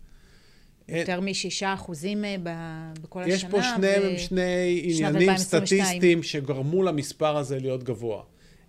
יותר 0.90 1.22
משישה 1.22 1.74
אחוזים 1.74 2.26
אה, 2.26 2.36
ב- 2.44 3.02
בכל 3.02 3.22
השנה. 3.22 3.34
יש 3.34 3.46
פה 3.46 3.64
שני, 3.64 3.88
ו- 4.16 4.20
שני 4.20 4.82
עניינים 4.84 5.30
2022. 5.30 5.84
סטטיסטיים 5.84 6.24
שגרמו 6.24 6.84
למספר 6.84 7.38
הזה 7.38 7.60
להיות 7.60 7.84
גבוה. 7.84 8.24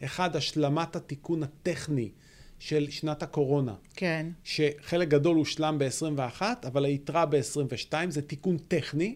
אחד, 0.04 0.36
השלמת 0.36 0.96
התיקון 0.96 1.42
הטכני 1.42 2.10
של 2.58 2.86
שנת 2.90 3.22
הקורונה, 3.22 3.74
כן. 3.96 4.26
שחלק 4.44 5.08
גדול 5.08 5.36
הושלם 5.36 5.78
ב-21, 5.78 6.42
אבל 6.66 6.84
היתרה 6.84 7.26
ב-22, 7.26 7.92
זה 8.08 8.22
תיקון 8.22 8.58
טכני. 8.68 9.14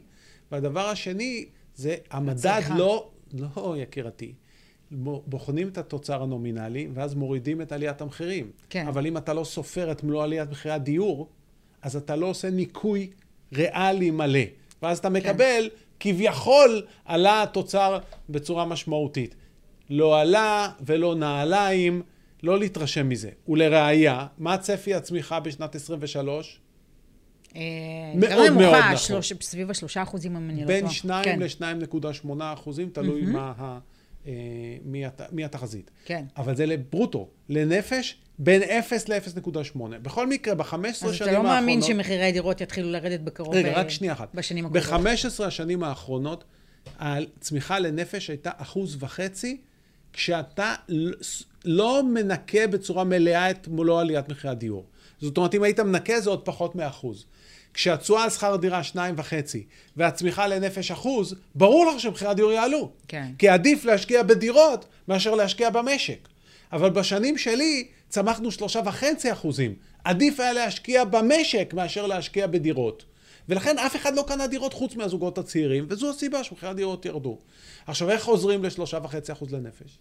והדבר 0.52 0.86
השני, 0.86 1.46
זה 1.74 1.96
המדד. 2.10 2.60
לא, 2.76 3.08
לא 3.32 3.74
יקירתי, 3.78 4.34
בוחנים 5.26 5.68
את 5.68 5.78
התוצר 5.78 6.22
הנומינלי, 6.22 6.88
ואז 6.94 7.14
מורידים 7.14 7.62
את 7.62 7.72
עליית 7.72 8.00
המחירים. 8.00 8.50
כן. 8.70 8.86
אבל 8.86 9.06
אם 9.06 9.16
אתה 9.16 9.34
לא 9.34 9.44
סופר 9.44 9.92
את 9.92 10.04
מלוא 10.04 10.24
עליית 10.24 10.50
מחירי 10.50 10.74
הדיור, 10.74 11.28
אז 11.82 11.96
אתה 11.96 12.16
לא 12.16 12.26
עושה 12.26 12.50
ניקוי 12.50 13.10
ריאלי 13.52 14.10
מלא. 14.10 14.40
ואז 14.82 14.98
אתה 14.98 15.08
מקבל, 15.08 15.70
כביכול, 16.00 16.82
עלה 17.04 17.42
התוצר 17.42 17.98
בצורה 18.28 18.64
משמעותית. 18.64 19.34
לא 19.90 20.20
עלה 20.20 20.72
ולא 20.80 21.14
נעליים, 21.14 22.02
לא 22.42 22.58
להתרשם 22.58 23.08
מזה. 23.08 23.30
ולראיה, 23.48 24.26
מה 24.38 24.58
צפי 24.58 24.94
הצמיחה 24.94 25.40
בשנת 25.40 25.74
23? 25.74 26.60
אה, 27.56 27.62
מאוד 28.14 28.50
נמוכה, 28.50 28.70
מאוד 28.70 28.94
נכון. 28.94 29.22
סביב 29.40 29.70
השלושה 29.70 30.02
אחוזים, 30.02 30.36
אם 30.36 30.50
אני 30.50 30.60
לא 30.60 30.66
טועה. 30.66 30.80
בין 30.80 30.90
2 30.90 31.24
כן, 31.24 31.38
ל-2.8 31.40 32.28
אחוזים, 32.40 32.90
תלוי 32.92 33.22
מה. 33.22 33.78
אה, 34.26 35.44
התחזית. 35.44 35.90
כן. 36.04 36.24
אבל 36.36 36.56
זה 36.56 36.66
לברוטו, 36.66 37.28
לנפש, 37.48 38.16
בין 38.38 38.62
0 38.62 39.08
ל-0.8. 39.08 39.78
בכל 40.02 40.26
מקרה, 40.26 40.54
ב-15 40.54 40.64
שנים 40.66 40.84
אז 40.84 41.02
האחרונות... 41.02 41.22
אתה 41.22 41.32
לא 41.32 41.42
מאמין 41.42 41.82
שמחירי 41.82 42.32
דירות 42.32 42.60
יתחילו 42.60 42.90
לרדת 42.90 43.20
בקרוב 43.20 43.54
רגע, 43.54 43.72
ב- 43.72 43.76
רק 43.76 43.90
שנייה 43.90 44.12
אחת. 44.12 44.34
בשנים 44.34 44.66
הקרובות. 44.66 45.00
ב-15 45.00 45.44
השנים 45.44 45.82
האחרונות, 45.82 46.44
הצמיחה 46.98 47.78
לנפש 47.78 48.30
הייתה 48.30 48.50
אחוז 48.56 48.96
וחצי, 49.00 49.60
כשאתה 50.12 50.74
לא 51.64 52.02
מנקה 52.02 52.66
בצורה 52.66 53.04
מלאה 53.04 53.50
את 53.50 53.68
מלוא 53.68 54.00
עליית 54.00 54.28
מחירי 54.28 54.50
הדיור. 54.50 54.84
זאת 55.20 55.36
אומרת, 55.36 55.54
אם 55.54 55.62
היית 55.62 55.80
מנקה 55.80 56.20
זה 56.20 56.30
עוד 56.30 56.44
פחות 56.44 56.74
מאחוז. 56.74 57.24
כשהתשואה 57.76 58.24
על 58.24 58.30
שכר 58.30 58.56
דירה 58.56 58.82
שניים 58.82 59.14
וחצי, 59.18 59.64
והצמיחה 59.96 60.46
לנפש 60.46 60.90
אחוז, 60.90 61.34
ברור 61.54 61.86
לך 61.86 62.00
שמחירי 62.00 62.30
הדיור 62.30 62.52
יעלו. 62.52 62.90
כן. 63.08 63.32
כי 63.38 63.48
עדיף 63.48 63.84
להשקיע 63.84 64.22
בדירות 64.22 64.84
מאשר 65.08 65.34
להשקיע 65.34 65.70
במשק. 65.70 66.28
אבל 66.72 66.90
בשנים 66.90 67.38
שלי 67.38 67.88
צמחנו 68.08 68.50
שלושה 68.50 68.80
וחצי 68.84 69.32
אחוזים. 69.32 69.74
עדיף 70.04 70.40
היה 70.40 70.52
להשקיע 70.52 71.04
במשק 71.04 71.74
מאשר 71.74 72.06
להשקיע 72.06 72.46
בדירות. 72.46 73.04
ולכן 73.48 73.78
אף 73.78 73.96
אחד 73.96 74.14
לא 74.14 74.24
קנה 74.28 74.46
דירות 74.46 74.72
חוץ 74.72 74.96
מהזוגות 74.96 75.38
הצעירים, 75.38 75.86
וזו 75.88 76.10
הסיבה 76.10 76.44
שמחירי 76.44 76.70
הדירות 76.70 77.06
ירדו. 77.06 77.38
עכשיו, 77.86 78.10
איך 78.10 78.22
חוזרים 78.22 78.64
לשלושה 78.64 78.98
וחצי 79.02 79.32
אחוז 79.32 79.54
לנפש? 79.54 79.98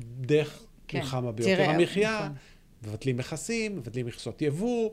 דרך 0.00 0.62
כן. 0.88 0.98
מלחמה 0.98 1.32
ביוקר 1.32 1.70
המחיה, 1.70 2.16
נכון. 2.16 2.36
מבטלים 2.82 3.16
מכסים, 3.16 3.76
מבטלים 3.76 4.06
מכסות 4.06 4.42
יבוא, 4.42 4.90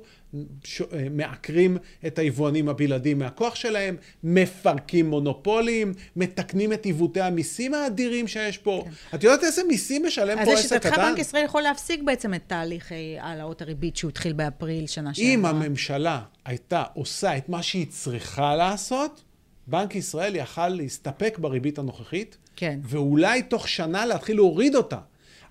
ש... 0.64 0.82
אה, 0.82 1.08
מעקרים 1.12 1.78
את 2.08 2.20
היבואנים 2.20 2.70
הבלעדיים 2.70 3.20
מהכוח 3.20 3.56
שלהם, 3.56 3.96
מפרקים 4.24 5.10
מונופולים, 5.10 5.94
מתקנים 6.16 6.74
את 6.74 6.86
עיוותי 6.86 7.22
המיסים 7.22 7.74
האדירים 7.74 8.28
שיש 8.28 8.58
פה. 8.58 8.86
את 9.16 9.24
יודעת 9.24 9.44
איזה 9.44 9.62
מיסים 9.64 10.06
משלם 10.06 10.40
אז 10.40 10.48
פה 10.48 10.54
עסק 10.54 10.66
לשיטתך 10.66 10.90
קטן? 10.94 11.02
בנק 11.02 11.20
ישראל 11.20 11.46
יכול 11.46 11.62
להפסיק 11.62 12.02
בעצם 12.04 12.34
את 12.34 12.42
תהליך 12.48 12.92
אה, 12.92 12.98
העלאות 13.20 13.62
הריבית 13.62 13.98
שהוא 13.98 14.10
התחיל 14.10 14.34
באפריל 14.34 14.88
שנה 14.88 15.14
שעברה. 15.14 15.34
אם 15.34 15.46
הממשלה 15.46 16.22
הייתה 16.46 16.84
עושה 16.94 17.38
את 17.38 17.50
מה 17.50 17.64
שהיא 17.64 17.88
צריכה 17.90 18.56
לעשות, 18.56 19.24
בנק 19.68 19.96
ישראל 19.96 20.36
יכל 20.36 20.68
להסתפק 20.68 21.38
בריבית 21.42 21.80
הנוכחית, 21.80 22.38
כן. 22.56 22.80
ואולי 22.84 23.42
תוך 23.42 23.68
שנה 23.68 24.06
להתחיל 24.06 24.36
להוריד 24.36 24.76
אותה. 24.76 24.98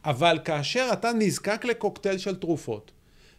אבל 0.05 0.39
כאשר 0.45 0.89
אתה 0.93 1.13
נזקק 1.13 1.65
לקוקטייל 1.65 2.19
של 2.19 2.37
תרופות, 2.37 2.91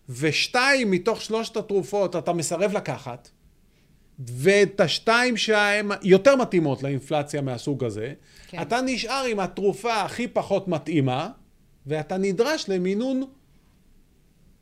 ושתיים 0.10 0.92
מתוך 0.92 1.22
שלושת 1.22 1.58
התרופות 1.58 2.16
אתה 2.16 2.34
מסרב 2.34 2.74
לקחת, 2.74 3.30
ואת 4.20 4.80
השתיים 4.80 5.38
שהן 5.38 5.92
יותר 6.02 6.36
מתאימות 6.36 6.84
לאינפלציה 6.84 7.42
מהסוג 7.42 7.84
הזה, 7.84 8.14
כן. 8.48 8.62
אתה 8.62 8.82
נשאר 8.82 9.26
עם 9.30 9.40
התרופה 9.40 10.02
הכי 10.02 10.28
פחות 10.28 10.68
מתאימה, 10.68 11.30
ואתה 11.88 12.18
נדרש 12.18 12.70
למינון 12.70 13.24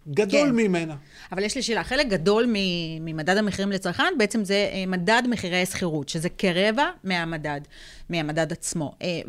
גדול 0.08 0.50
כן. 0.50 0.56
ממנה. 0.56 0.96
אבל 1.32 1.44
יש 1.44 1.56
לי 1.56 1.62
שאלה, 1.62 1.84
חלק 1.84 2.08
גדול 2.08 2.54
ממדד 3.02 3.38
המחירים 3.38 3.72
לצרכן 3.72 4.14
בעצם 4.18 4.44
זה 4.44 4.70
אה, 4.74 4.84
מדד 4.88 5.24
מחירי 5.30 5.62
השכירות, 5.62 6.10
שזה 6.10 6.30
כרבע 6.30 6.86
מהמדד, 7.04 7.62
מהמדד 8.10 8.52
עצמו. 8.52 8.96
אה, 9.02 9.22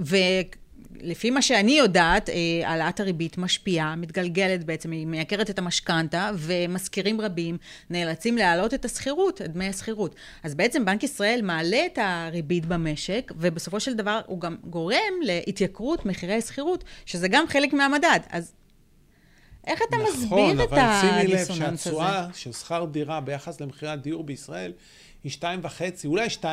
ולפי 1.01 1.31
מה 1.31 1.43
שאני 1.43 1.73
יודעת, 1.73 2.29
אה, 2.29 2.35
העלאת 2.65 3.01
הריבית 3.01 3.39
משפיעה, 3.39 3.97
מתגלגלת 3.97 4.65
בעצם, 4.65 4.91
היא 4.91 5.07
מייקרת 5.07 5.51
את 5.51 5.59
המשכנתה, 5.59 6.31
ומשכירים 6.37 7.21
רבים 7.21 7.59
נאלצים 7.91 8.37
להעלות 8.37 8.75
את 8.75 8.85
השכירות, 8.85 9.43
את 9.43 9.53
דמי 9.53 9.69
השכירות. 9.69 10.15
אז 10.43 10.55
בעצם 10.55 10.85
בנק 10.85 11.03
ישראל 11.03 11.41
מעלה 11.43 11.87
את 11.87 11.99
הריבית 12.03 12.67
במשק, 12.67 13.33
ובסופו 13.37 13.81
של 13.81 13.95
דבר 13.95 14.21
הוא 14.27 14.41
גם 14.41 14.57
גורם 14.65 15.13
להתייקרות 15.23 16.07
מחירי 16.07 16.35
השכירות, 16.35 16.85
שזה 17.07 17.29
גם 17.29 17.45
חלק 17.49 17.73
מהמדד. 17.73 18.21
אז 18.31 18.53
איך 19.67 19.81
אתה 19.89 19.97
מסביר 19.97 20.51
את 20.51 20.69
נכון, 20.69 20.79
אבל 20.79 21.01
שימי 21.01 21.33
לב 21.33 21.35
הדיסוננס 21.35 21.87
הזה? 21.87 21.97
שהתשואה 21.97 22.27
של 22.35 22.53
שכר 22.53 22.85
דירה 22.85 23.21
ביחס 23.21 23.61
למחירי 23.61 23.91
הדיור 23.91 24.25
בישראל 24.25 24.73
היא 25.25 25.33
2.5, 25.33 25.47
אולי 26.05 26.27
2.7 26.27 26.49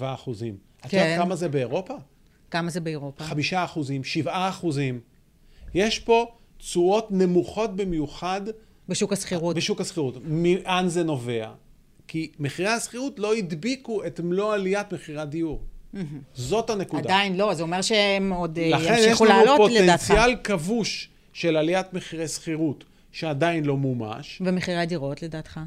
אחוזים. 0.00 0.56
את 0.80 0.90
כן. 0.90 0.96
יודעת 0.96 1.18
כמה 1.18 1.36
זה 1.36 1.48
באירופה? 1.48 1.94
כמה 2.50 2.70
זה 2.70 2.80
באירופה? 2.80 3.24
5 3.24 3.54
אחוזים, 3.54 4.04
7 4.04 4.48
אחוזים. 4.48 5.00
יש 5.74 5.98
פה 5.98 6.26
תשואות 6.58 7.08
נמוכות 7.10 7.76
במיוחד 7.76 8.40
בשוק 8.88 9.12
השכירות. 9.12 9.56
בשוק 9.56 9.80
השכירות. 9.80 10.14
מאן 10.24 10.88
זה 10.88 11.04
נובע? 11.04 11.50
כי 12.08 12.30
מחירי 12.38 12.68
השכירות 12.68 13.18
לא 13.18 13.34
הדביקו 13.34 14.04
את 14.06 14.20
מלוא 14.20 14.54
עליית 14.54 14.92
מחירי 14.92 15.20
הדיור. 15.20 15.62
זאת 16.34 16.70
הנקודה. 16.70 17.02
עדיין 17.02 17.36
לא, 17.36 17.54
זה 17.54 17.62
אומר 17.62 17.82
שהם 17.82 18.32
עוד 18.32 18.58
אה, 18.58 18.68
לכן 18.68 18.94
יש 18.98 19.04
ימשיכו 19.06 19.24
לנו 19.24 19.44
לעלות 19.44 19.70
לדעתך. 19.70 20.06
פוטנציאל 20.06 20.36
כבוש 20.44 21.08
של 21.32 21.56
עליית 21.56 21.92
מחירי 21.92 22.28
שכירות 22.28 22.84
שעדיין 23.12 23.64
לא 23.64 23.76
מומש. 23.76 24.42
ומחירי 24.44 24.76
הדירות, 24.76 25.22
לדעתך? 25.22 25.60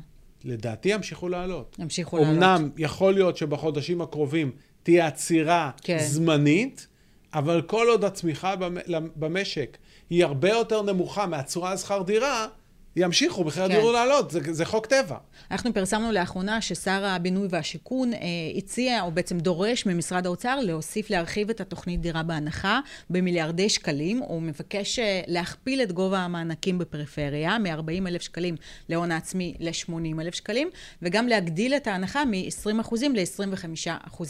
לדעתי 0.43 0.89
ימשיכו 0.89 1.29
לעלות. 1.29 1.75
ימשיכו 1.79 2.17
לעלות. 2.17 2.35
אמנם 2.35 2.69
יכול 2.77 3.13
להיות 3.13 3.37
שבחודשים 3.37 4.01
הקרובים 4.01 4.51
תהיה 4.83 5.07
עצירה 5.07 5.71
כן. 5.83 5.97
זמנית, 5.99 6.87
אבל 7.33 7.61
כל 7.61 7.87
עוד 7.89 8.03
הצמיחה 8.05 8.55
במ- 8.55 8.77
במשק 9.15 9.77
היא 10.09 10.25
הרבה 10.25 10.49
יותר 10.49 10.81
נמוכה 10.81 11.25
מהצורה 11.25 11.71
על 11.71 11.77
שכר 11.77 12.01
דירה, 12.01 12.47
ימשיכו 12.95 13.43
מחירי 13.43 13.67
כן. 13.67 13.71
הדיור 13.71 13.91
לעלות, 13.91 14.31
זה, 14.31 14.39
זה 14.51 14.65
חוק 14.65 14.85
טבע. 14.85 15.17
אנחנו 15.51 15.73
פרסמנו 15.73 16.11
לאחרונה 16.11 16.61
ששר 16.61 17.05
הבינוי 17.05 17.47
והשיכון 17.51 18.13
אה, 18.13 18.19
הציע, 18.57 19.01
או 19.01 19.11
בעצם 19.11 19.39
דורש 19.39 19.85
ממשרד 19.85 20.25
האוצר 20.25 20.59
להוסיף, 20.59 21.09
להרחיב 21.09 21.49
את 21.49 21.61
התוכנית 21.61 22.01
דירה 22.01 22.23
בהנחה 22.23 22.79
במיליארדי 23.09 23.69
שקלים. 23.69 24.19
הוא 24.19 24.41
מבקש 24.41 24.99
אה, 24.99 25.21
להכפיל 25.27 25.81
את 25.81 25.91
גובה 25.91 26.19
המענקים 26.19 26.77
בפריפריה, 26.77 27.57
מ-40 27.57 28.07
אלף 28.07 28.21
שקלים 28.21 28.55
להון 28.89 29.11
העצמי 29.11 29.53
ל-80 29.59 30.21
אלף 30.21 30.35
שקלים, 30.35 30.69
וגם 31.01 31.27
להגדיל 31.27 31.73
את 31.73 31.87
ההנחה 31.87 32.25
מ-20% 32.25 32.95
ל-25%. 33.13 34.23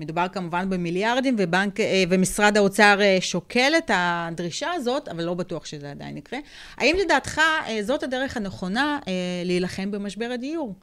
מדובר 0.00 0.26
כמובן 0.32 0.70
במיליארדים, 0.70 1.36
ובנק, 1.38 1.80
אה, 1.80 2.04
ומשרד 2.08 2.56
האוצר 2.56 2.98
אה, 3.00 3.18
שוקל 3.20 3.72
את 3.78 3.90
הדרישה 3.94 4.72
הזאת, 4.72 5.08
אבל 5.08 5.24
לא 5.24 5.34
בטוח 5.34 5.66
שזה 5.66 5.90
עדיין 5.90 6.16
יקרה. 6.16 6.38
האם 6.76 6.96
לדעתך 7.00 7.38
אה, 7.38 7.78
זאת 7.82 7.97
הדרך 8.02 8.36
הנכונה 8.36 8.98
אה, 9.08 9.12
להילחם 9.44 9.90
במשבר 9.90 10.30
הדיור? 10.34 10.74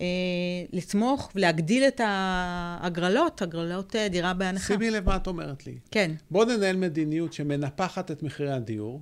אה, 0.00 0.06
לתמוך 0.72 1.30
ולהגדיל 1.34 1.84
את 1.84 2.00
ההגרלות, 2.04 3.42
הגרלות 3.42 3.96
אה, 3.96 4.08
דירה 4.08 4.34
בהנחה. 4.34 4.66
שימי 4.74 4.90
לב 4.90 5.06
מה 5.06 5.16
את 5.16 5.26
אומרת 5.26 5.66
לי. 5.66 5.74
כן, 5.90 6.10
בואו 6.30 6.44
ננהל 6.44 6.76
מדיניות 6.76 7.32
שמנפחת 7.32 8.10
את 8.10 8.22
מחירי 8.22 8.52
הדיור. 8.52 9.00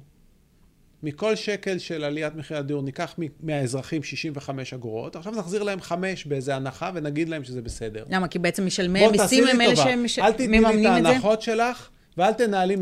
מכל 1.03 1.37
שקל 1.37 1.79
של 1.79 2.05
עליית 2.05 2.35
מחירי 2.35 2.61
הדיור 2.61 2.83
ניקח 2.83 3.15
מהאזרחים 3.41 4.03
65 4.03 4.75
אגורות, 4.75 5.17
עכשיו 5.17 5.33
נחזיר 5.33 5.63
להם 5.63 5.81
5 5.81 6.25
באיזה 6.25 6.57
הנחה 6.57 6.91
ונגיד 6.95 7.29
להם 7.29 7.45
שזה 7.45 7.63
בסדר. 7.63 8.05
למה? 8.11 8.29
כי 8.29 8.39
בעצם 8.39 8.67
משלמי 8.67 9.05
המיסים 9.05 9.47
הם 9.47 9.61
אלה 9.61 9.71
טובה, 9.71 9.85
שהם 9.85 10.09
ש- 10.09 10.19
אל 10.19 10.33
תתני 10.33 10.61
לי 10.61 10.67
את 10.67 10.75
את 10.77 10.83
זה? 10.83 10.89
ההנחות 11.09 11.43
שלך, 11.43 11.89
ואל 12.17 12.33
תנהלי 12.33 12.77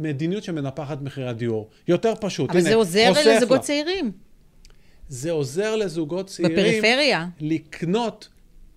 מדיניות 0.00 0.44
שמנפחת 0.44 1.02
מחירי 1.02 1.28
הדיור. 1.28 1.70
יותר 1.88 2.14
פשוט. 2.20 2.50
אבל 2.50 2.58
הנה, 2.58 2.68
זה 2.68 2.74
עוזר 2.74 3.12
לזוגות. 3.36 3.60
צעירים. 3.60 4.12
זה 5.14 5.30
עוזר 5.30 5.76
לזוגות 5.76 6.26
צעירים... 6.26 6.56
בפריפריה. 6.56 7.26
לקנות 7.40 8.28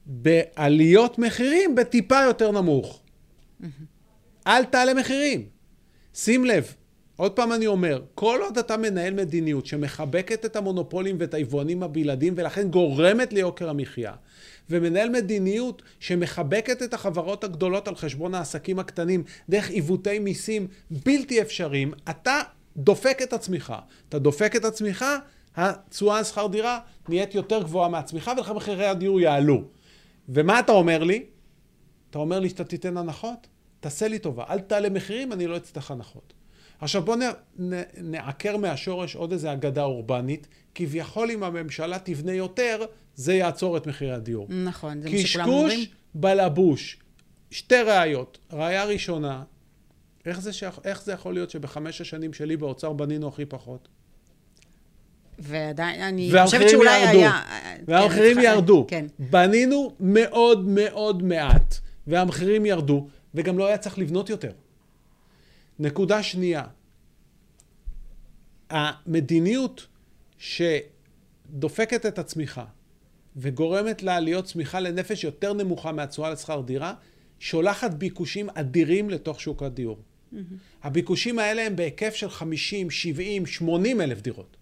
בעליות 0.05 1.19
מחירים 1.19 1.75
בטיפה 1.75 2.21
יותר 2.21 2.51
נמוך. 2.51 3.01
אל 4.47 4.65
תעלה 4.65 4.93
מחירים. 4.93 5.45
שים 6.13 6.45
לב, 6.45 6.73
עוד 7.15 7.31
פעם 7.31 7.53
אני 7.53 7.67
אומר, 7.67 8.01
כל 8.15 8.39
עוד 8.43 8.57
אתה 8.57 8.77
מנהל 8.77 9.13
מדיניות 9.13 9.65
שמחבקת 9.65 10.45
את 10.45 10.55
המונופולים 10.55 11.15
ואת 11.19 11.33
היבואנים 11.33 11.83
הבלעדיים 11.83 12.33
ולכן 12.37 12.69
גורמת 12.69 13.33
ליוקר 13.33 13.69
המחיה, 13.69 14.13
ומנהל 14.69 15.09
מדיניות 15.09 15.81
שמחבקת 15.99 16.83
את 16.83 16.93
החברות 16.93 17.43
הגדולות 17.43 17.87
על 17.87 17.95
חשבון 17.95 18.35
העסקים 18.35 18.79
הקטנים 18.79 19.23
דרך 19.49 19.69
עיוותי 19.69 20.19
מיסים 20.19 20.67
בלתי 20.91 21.41
אפשריים, 21.41 21.93
אתה 22.09 22.41
דופק 22.77 23.19
את 23.23 23.33
עצמך. 23.33 23.73
אתה 24.09 24.19
דופק 24.19 24.55
את 24.55 24.65
עצמך, 24.65 25.05
התשואה 25.57 26.17
על 26.17 26.23
שכר 26.23 26.47
דירה 26.47 26.79
נהיית 27.09 27.35
יותר 27.35 27.63
גבוהה 27.63 27.89
מהצמיחה 27.89 28.33
ולכן 28.37 28.53
מחירי 28.53 28.87
הדיור 28.87 29.21
יעלו. 29.21 29.63
ומה 30.29 30.59
אתה 30.59 30.71
אומר 30.71 31.03
לי? 31.03 31.25
אתה 32.09 32.19
אומר 32.19 32.39
לי 32.39 32.49
שאתה 32.49 32.63
תיתן 32.63 32.97
הנחות? 32.97 33.47
תעשה 33.79 34.07
לי 34.07 34.19
טובה, 34.19 34.43
אל 34.49 34.59
תעלה 34.59 34.89
מחירים, 34.89 35.33
אני 35.33 35.47
לא 35.47 35.57
אצטרך 35.57 35.91
הנחות. 35.91 36.33
עכשיו 36.79 37.01
בואו 37.01 37.17
נעקר 37.97 38.57
מהשורש 38.57 39.15
עוד 39.15 39.31
איזה 39.31 39.53
אגדה 39.53 39.83
אורבנית, 39.83 40.47
כביכול 40.75 41.31
אם 41.31 41.43
הממשלה 41.43 41.99
תבנה 41.99 42.33
יותר, 42.33 42.85
זה 43.15 43.33
יעצור 43.33 43.77
את 43.77 43.87
מחירי 43.87 44.11
הדיור. 44.11 44.47
נכון, 44.49 45.01
זה 45.01 45.09
מה 45.09 45.17
שכולם 45.17 45.49
אומרים. 45.49 45.69
קשקוש 45.69 45.95
בלבוש. 46.15 46.97
שתי 47.51 47.81
ראיות. 47.81 48.37
ראיה 48.53 48.85
ראשונה, 48.85 49.43
איך 50.25 50.41
זה, 50.41 50.53
ש... 50.53 50.63
איך 50.83 51.03
זה 51.03 51.11
יכול 51.11 51.33
להיות 51.33 51.49
שבחמש 51.49 52.01
השנים 52.01 52.33
שלי 52.33 52.57
באוצר 52.57 52.93
בנינו 52.93 53.27
הכי 53.27 53.45
פחות? 53.45 53.87
ועדיין, 55.39 56.01
אני 56.01 56.31
חושבת 56.43 56.69
שאולי 56.69 56.99
ירדו. 56.99 57.17
היה... 57.17 57.41
והמחירים 57.87 58.37
כן, 58.37 58.43
ירדו. 58.43 58.85
כן. 58.87 59.05
בנינו 59.19 59.95
מאוד 59.99 60.67
מאוד 60.67 61.23
מעט, 61.23 61.75
והמחירים 62.07 62.65
ירדו, 62.65 63.07
וגם 63.33 63.57
לא 63.57 63.67
היה 63.67 63.77
צריך 63.77 63.99
לבנות 63.99 64.29
יותר. 64.29 64.51
נקודה 65.79 66.23
שנייה, 66.23 66.63
המדיניות 68.69 69.87
שדופקת 70.37 72.05
את 72.05 72.19
הצמיחה 72.19 72.65
וגורמת 73.35 74.03
לה 74.03 74.19
להיות 74.19 74.45
צמיחה 74.45 74.79
לנפש 74.79 75.23
יותר 75.23 75.53
נמוכה 75.53 75.91
מהתשואה 75.91 76.29
לשכר 76.29 76.61
דירה, 76.61 76.93
שולחת 77.39 77.93
ביקושים 77.93 78.49
אדירים 78.53 79.09
לתוך 79.09 79.41
שוק 79.41 79.63
הדיור. 79.63 79.97
Mm-hmm. 79.97 80.37
הביקושים 80.83 81.39
האלה 81.39 81.65
הם 81.65 81.75
בהיקף 81.75 82.15
של 82.15 82.29
50, 82.29 82.89
70, 82.89 83.45
80 83.45 84.01
אלף 84.01 84.21
דירות. 84.21 84.56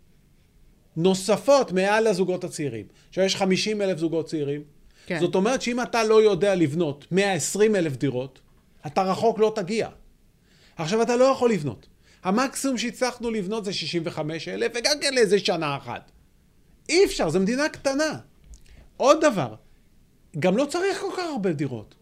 נוספות 0.97 1.71
מעל 1.71 2.07
הזוגות 2.07 2.43
הצעירים. 2.43 2.85
עכשיו 3.09 3.23
יש 3.23 3.35
50 3.35 3.81
אלף 3.81 3.97
זוגות 3.97 4.27
צעירים. 4.27 4.63
כן. 5.05 5.19
זאת 5.19 5.35
אומרת 5.35 5.61
שאם 5.61 5.81
אתה 5.81 6.03
לא 6.03 6.21
יודע 6.21 6.55
לבנות 6.55 7.05
120 7.11 7.75
אלף 7.75 7.95
דירות, 7.95 8.39
אתה 8.87 9.03
רחוק 9.03 9.39
לא 9.39 9.51
תגיע. 9.55 9.89
עכשיו 10.77 11.01
אתה 11.01 11.15
לא 11.15 11.23
יכול 11.23 11.51
לבנות. 11.51 11.87
המקסימום 12.23 12.77
שהצלחנו 12.77 13.31
לבנות 13.31 13.65
זה 13.65 13.73
65 13.73 14.47
אלף, 14.47 14.71
וגם 14.75 14.93
כן 15.01 15.13
לאיזה 15.13 15.39
שנה 15.39 15.77
אחת. 15.77 16.11
אי 16.89 17.05
אפשר, 17.05 17.29
זו 17.29 17.39
מדינה 17.39 17.69
קטנה. 17.69 18.17
עוד 18.97 19.25
דבר, 19.25 19.55
גם 20.39 20.57
לא 20.57 20.65
צריך 20.65 20.99
כל 20.99 21.11
כך 21.17 21.23
הרבה 21.31 21.53
דירות. 21.53 21.95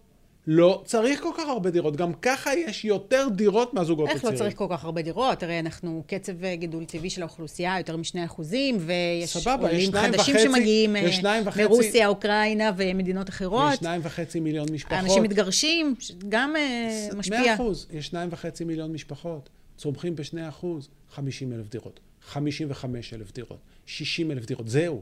לא 0.48 0.82
צריך 0.86 1.22
כל 1.22 1.30
כך 1.38 1.48
הרבה 1.50 1.70
דירות, 1.70 1.96
גם 1.96 2.14
ככה 2.14 2.54
יש 2.54 2.86
יותר 2.86 3.28
דירות 3.36 3.74
מהזוגות 3.74 4.08
איך 4.10 4.18
הצעירים. 4.18 4.34
לא 4.40 4.44
צריך 4.44 4.58
כל 4.58 4.68
כך 4.70 4.84
הרבה 4.86 5.02
דירות? 5.02 5.44
הרי 5.44 5.60
אנחנו 5.60 6.04
קצב 6.08 6.44
אה, 6.44 6.56
גידול 6.56 6.86
טבעי 6.86 7.10
של 7.10 7.22
האוכלוסייה 7.22 7.76
יותר 7.78 7.98
משני 7.98 8.26
אחוזים, 8.26 8.78
ויש 8.80 9.30
סבבה, 9.38 9.68
עולים 9.68 9.92
חדשים 9.92 10.36
וחצי- 10.36 10.44
שמגיעים 10.44 10.96
אה, 10.96 11.02
וחצי- 11.46 11.64
מרוסיה, 11.64 12.08
אוקראינה 12.08 12.72
ומדינות 12.78 13.30
אחרות. 13.30 13.74
יש 13.74 13.80
שניים 13.80 14.02
וחצי 14.04 14.40
מיליון 14.40 14.68
משפחות. 14.72 14.98
אנשים 15.00 15.24
מתגרשים, 15.24 15.96
גם 16.30 16.56
אה, 16.56 17.08
משפיע. 17.16 17.42
מאה 17.42 17.56
אחוז, 17.56 17.88
יש 17.94 18.06
שניים 18.08 18.30
וחצי 18.32 18.64
מיליון 18.64 18.92
משפחות, 18.92 19.50
צומחים 19.78 20.16
בשני 20.16 20.50
אחוז, 20.50 20.90
50 21.12 21.54
אלף 21.54 21.70
דירות, 21.70 22.00
55 22.22 23.14
אלף 23.14 23.32
דירות, 23.32 23.58
60 23.86 24.32
אלף 24.32 24.46
דירות, 24.46 24.68
זהו. 24.70 25.02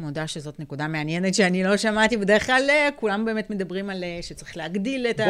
מודה 0.00 0.26
שזאת 0.26 0.60
נקודה 0.60 0.88
מעניינת 0.88 1.34
שאני 1.34 1.64
לא 1.64 1.76
שמעתי. 1.76 2.16
בדרך 2.16 2.46
כלל 2.46 2.66
אה, 2.70 2.88
כולם 2.96 3.24
באמת 3.24 3.50
מדברים 3.50 3.90
על 3.90 4.04
אה, 4.04 4.18
שצריך 4.22 4.56
להגדיל 4.56 5.06
את. 5.06 5.20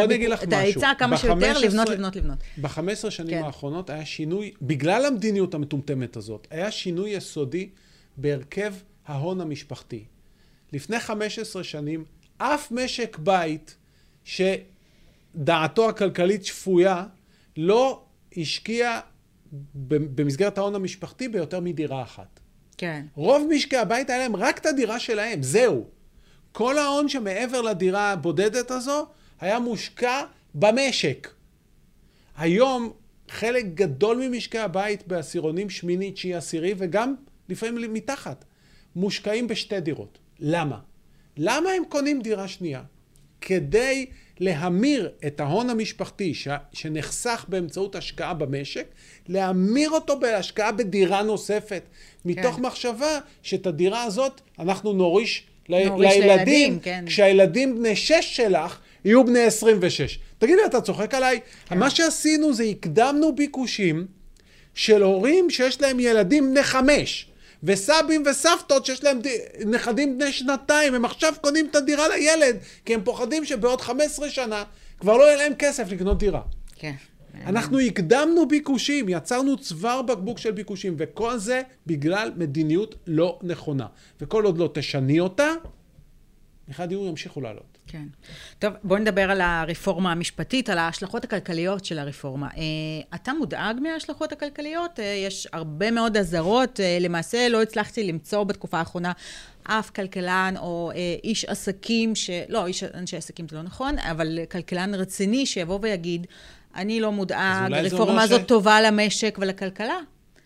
ההיצע 0.53 0.93
כמה 0.99 1.17
שיותר, 1.17 1.53
ב-15 1.55 1.59
לבנות, 1.67 1.89
לבנות, 1.89 2.17
לבנות. 2.17 2.39
ב-15 2.61 3.11
שנים 3.11 3.39
כן. 3.39 3.45
האחרונות 3.45 3.91
היה 3.91 4.05
שינוי, 4.05 4.53
בגלל 4.63 5.07
המדיניות 5.07 5.55
המטומטמת 5.55 6.17
הזאת, 6.17 6.47
היה 6.51 6.71
שינוי 6.71 7.11
יסודי 7.11 7.69
בהרכב 8.17 8.75
ההון 9.07 9.41
המשפחתי. 9.41 10.05
לפני 10.73 11.01
15 11.01 11.65
שנים, 11.65 12.05
אף 12.39 12.73
משק 12.73 13.19
בית 13.19 13.77
שדעתו 14.25 15.89
הכלכלית 15.89 16.45
שפויה, 16.45 17.05
לא 17.57 18.03
השקיע 18.37 19.01
במסגרת 19.85 20.59
ההון 20.59 20.75
המשפחתי 20.75 21.29
ביותר 21.29 21.61
מדירה 21.61 22.03
אחת. 22.03 22.41
כן. 22.81 23.07
רוב 23.15 23.49
משקי 23.51 23.77
הבית 23.77 24.11
היה 24.11 24.19
להם 24.19 24.37
רק 24.37 24.59
את 24.59 24.67
הדירה 24.67 24.99
שלהם, 24.99 25.43
זהו. 25.43 25.87
כל 26.53 26.79
ההון 26.79 27.09
שמעבר 27.09 27.61
לדירה 27.63 28.13
הבודדת 28.13 28.71
הזו 28.71 29.07
היה 29.41 29.59
מושקע 29.59 30.23
במשק. 30.55 31.29
היום 32.37 32.93
חלק 33.29 33.65
גדול 33.75 34.17
ממשקי 34.17 34.59
הבית 34.59 35.09
בעשירונים 35.09 35.71
שמיני, 35.71 36.13
תשיעי, 36.13 36.35
עשירי, 36.35 36.75
וגם 36.79 37.15
לפעמים 37.49 37.95
מתחת, 37.95 38.45
מושקעים 38.97 39.49
בשתי 39.49 39.81
דירות. 39.81 40.19
למה? 40.39 40.79
למה 41.37 41.71
הם 41.71 41.83
קונים 41.89 42.23
דירה 42.23 42.49
שנייה? 42.49 42.83
כדי 43.41 44.07
להמיר 44.41 45.11
את 45.27 45.41
ההון 45.41 45.71
המשפחתי 45.71 46.35
ש... 46.35 46.49
שנחסך 46.73 47.45
באמצעות 47.49 47.97
השקעה 47.97 48.35
במשק, 48.35 48.85
להמיר 49.29 49.91
אותו 49.91 50.21
בהשקעה 50.21 50.73
בדירה 50.73 51.23
נוספת, 51.23 51.83
מתוך 52.25 52.57
כן. 52.57 52.63
מחשבה 52.63 53.19
שאת 53.43 53.67
הדירה 53.67 54.03
הזאת 54.03 54.41
אנחנו 54.59 54.93
נוריש, 54.93 55.45
ל... 55.69 55.89
נוריש 55.89 56.13
לילדים, 56.13 56.29
לילדים, 56.37 56.79
כן. 56.79 57.05
כשהילדים 57.07 57.79
בני 57.79 57.97
שש 57.97 58.37
שלך 58.37 58.79
יהיו 59.05 59.25
בני 59.25 59.41
26. 59.41 60.19
תגיד 60.39 60.57
לי, 60.57 60.67
אתה 60.67 60.81
צוחק 60.81 61.15
עליי? 61.15 61.41
כן. 61.69 61.79
מה 61.79 61.91
שעשינו 61.91 62.53
זה 62.55 62.65
הקדמנו 62.65 63.35
ביקושים 63.35 64.07
של 64.75 65.03
הורים 65.03 65.51
שיש 65.51 65.81
להם 65.81 66.01
ילדים 66.01 66.51
בני 66.51 66.63
חמש. 66.63 67.30
וסבים 67.63 68.23
וסבתות 68.31 68.87
שיש 68.87 69.05
להם 69.05 69.21
ד- 69.23 69.67
נכדים 69.67 70.19
בני 70.19 70.33
שנתיים, 70.33 70.95
הם 70.95 71.05
עכשיו 71.05 71.35
קונים 71.41 71.67
את 71.71 71.77
הדירה 71.77 72.09
לילד, 72.09 72.57
כי 72.85 72.95
הם 72.95 73.01
פוחדים 73.05 73.45
שבעוד 73.45 73.81
15 73.81 74.31
שנה 74.31 74.65
כבר 75.01 75.17
לא 75.17 75.25
יהיה 75.25 75.37
להם 75.37 75.53
כסף 75.59 75.93
לקנות 75.93 76.19
דירה. 76.19 76.43
כן. 76.77 76.93
אנחנו 77.47 77.79
הקדמנו 77.79 78.49
ביקושים, 78.49 79.09
יצרנו 79.09 79.57
צוואר 79.57 80.03
בקבוק 80.03 80.39
של 80.39 80.51
ביקושים, 80.51 80.95
וכל 80.99 81.39
זה 81.39 81.63
בגלל 81.87 82.33
מדיניות 82.37 82.95
לא 83.07 83.39
נכונה. 83.43 83.87
וכל 84.21 84.45
עוד 84.45 84.59
לא 84.59 84.71
תשני 84.75 85.21
אותה, 85.21 85.49
מחירי 86.69 86.85
הדיור 86.85 87.07
ימשיכו 87.07 87.41
לעלות. 87.41 87.79
כן. 87.91 88.07
טוב, 88.59 88.73
בואו 88.85 88.99
נדבר 88.99 89.31
על 89.31 89.41
הרפורמה 89.41 90.13
המשפטית, 90.13 90.69
על 90.69 90.79
ההשלכות 90.79 91.25
הכלכליות 91.25 91.85
של 91.85 91.99
הרפורמה. 91.99 92.49
אה, 92.57 92.63
אתה 93.15 93.33
מודאג 93.33 93.81
מההשלכות 93.83 94.33
הכלכליות? 94.33 95.01
אה, 95.01 95.05
יש 95.05 95.49
הרבה 95.53 95.91
מאוד 95.91 96.17
אזהרות. 96.17 96.81
אה, 96.81 96.99
למעשה 97.01 97.49
לא 97.49 97.63
הצלחתי 97.63 98.05
למצוא 98.05 98.45
בתקופה 98.45 98.79
האחרונה 98.79 99.13
אף 99.63 99.91
כלכלן 99.91 100.55
או 100.59 100.91
איש 101.25 101.45
עסקים, 101.45 102.15
ש... 102.15 102.31
לא, 102.49 102.67
איש 102.67 102.85
אנשי 102.85 103.17
עסקים 103.17 103.49
זה 103.49 103.57
לא 103.57 103.63
נכון, 103.63 103.99
אבל 103.99 104.39
כלכלן 104.51 104.95
רציני 104.95 105.47
שיבוא 105.47 105.79
ויגיד, 105.83 106.27
אני 106.75 107.01
לא 107.01 107.13
מודאג, 107.13 107.73
הרפורמה 107.73 108.23
הזאת 108.23 108.41
ש... 108.41 108.45
טובה 108.45 108.81
למשק 108.81 109.39
ולכלכלה. 109.41 109.99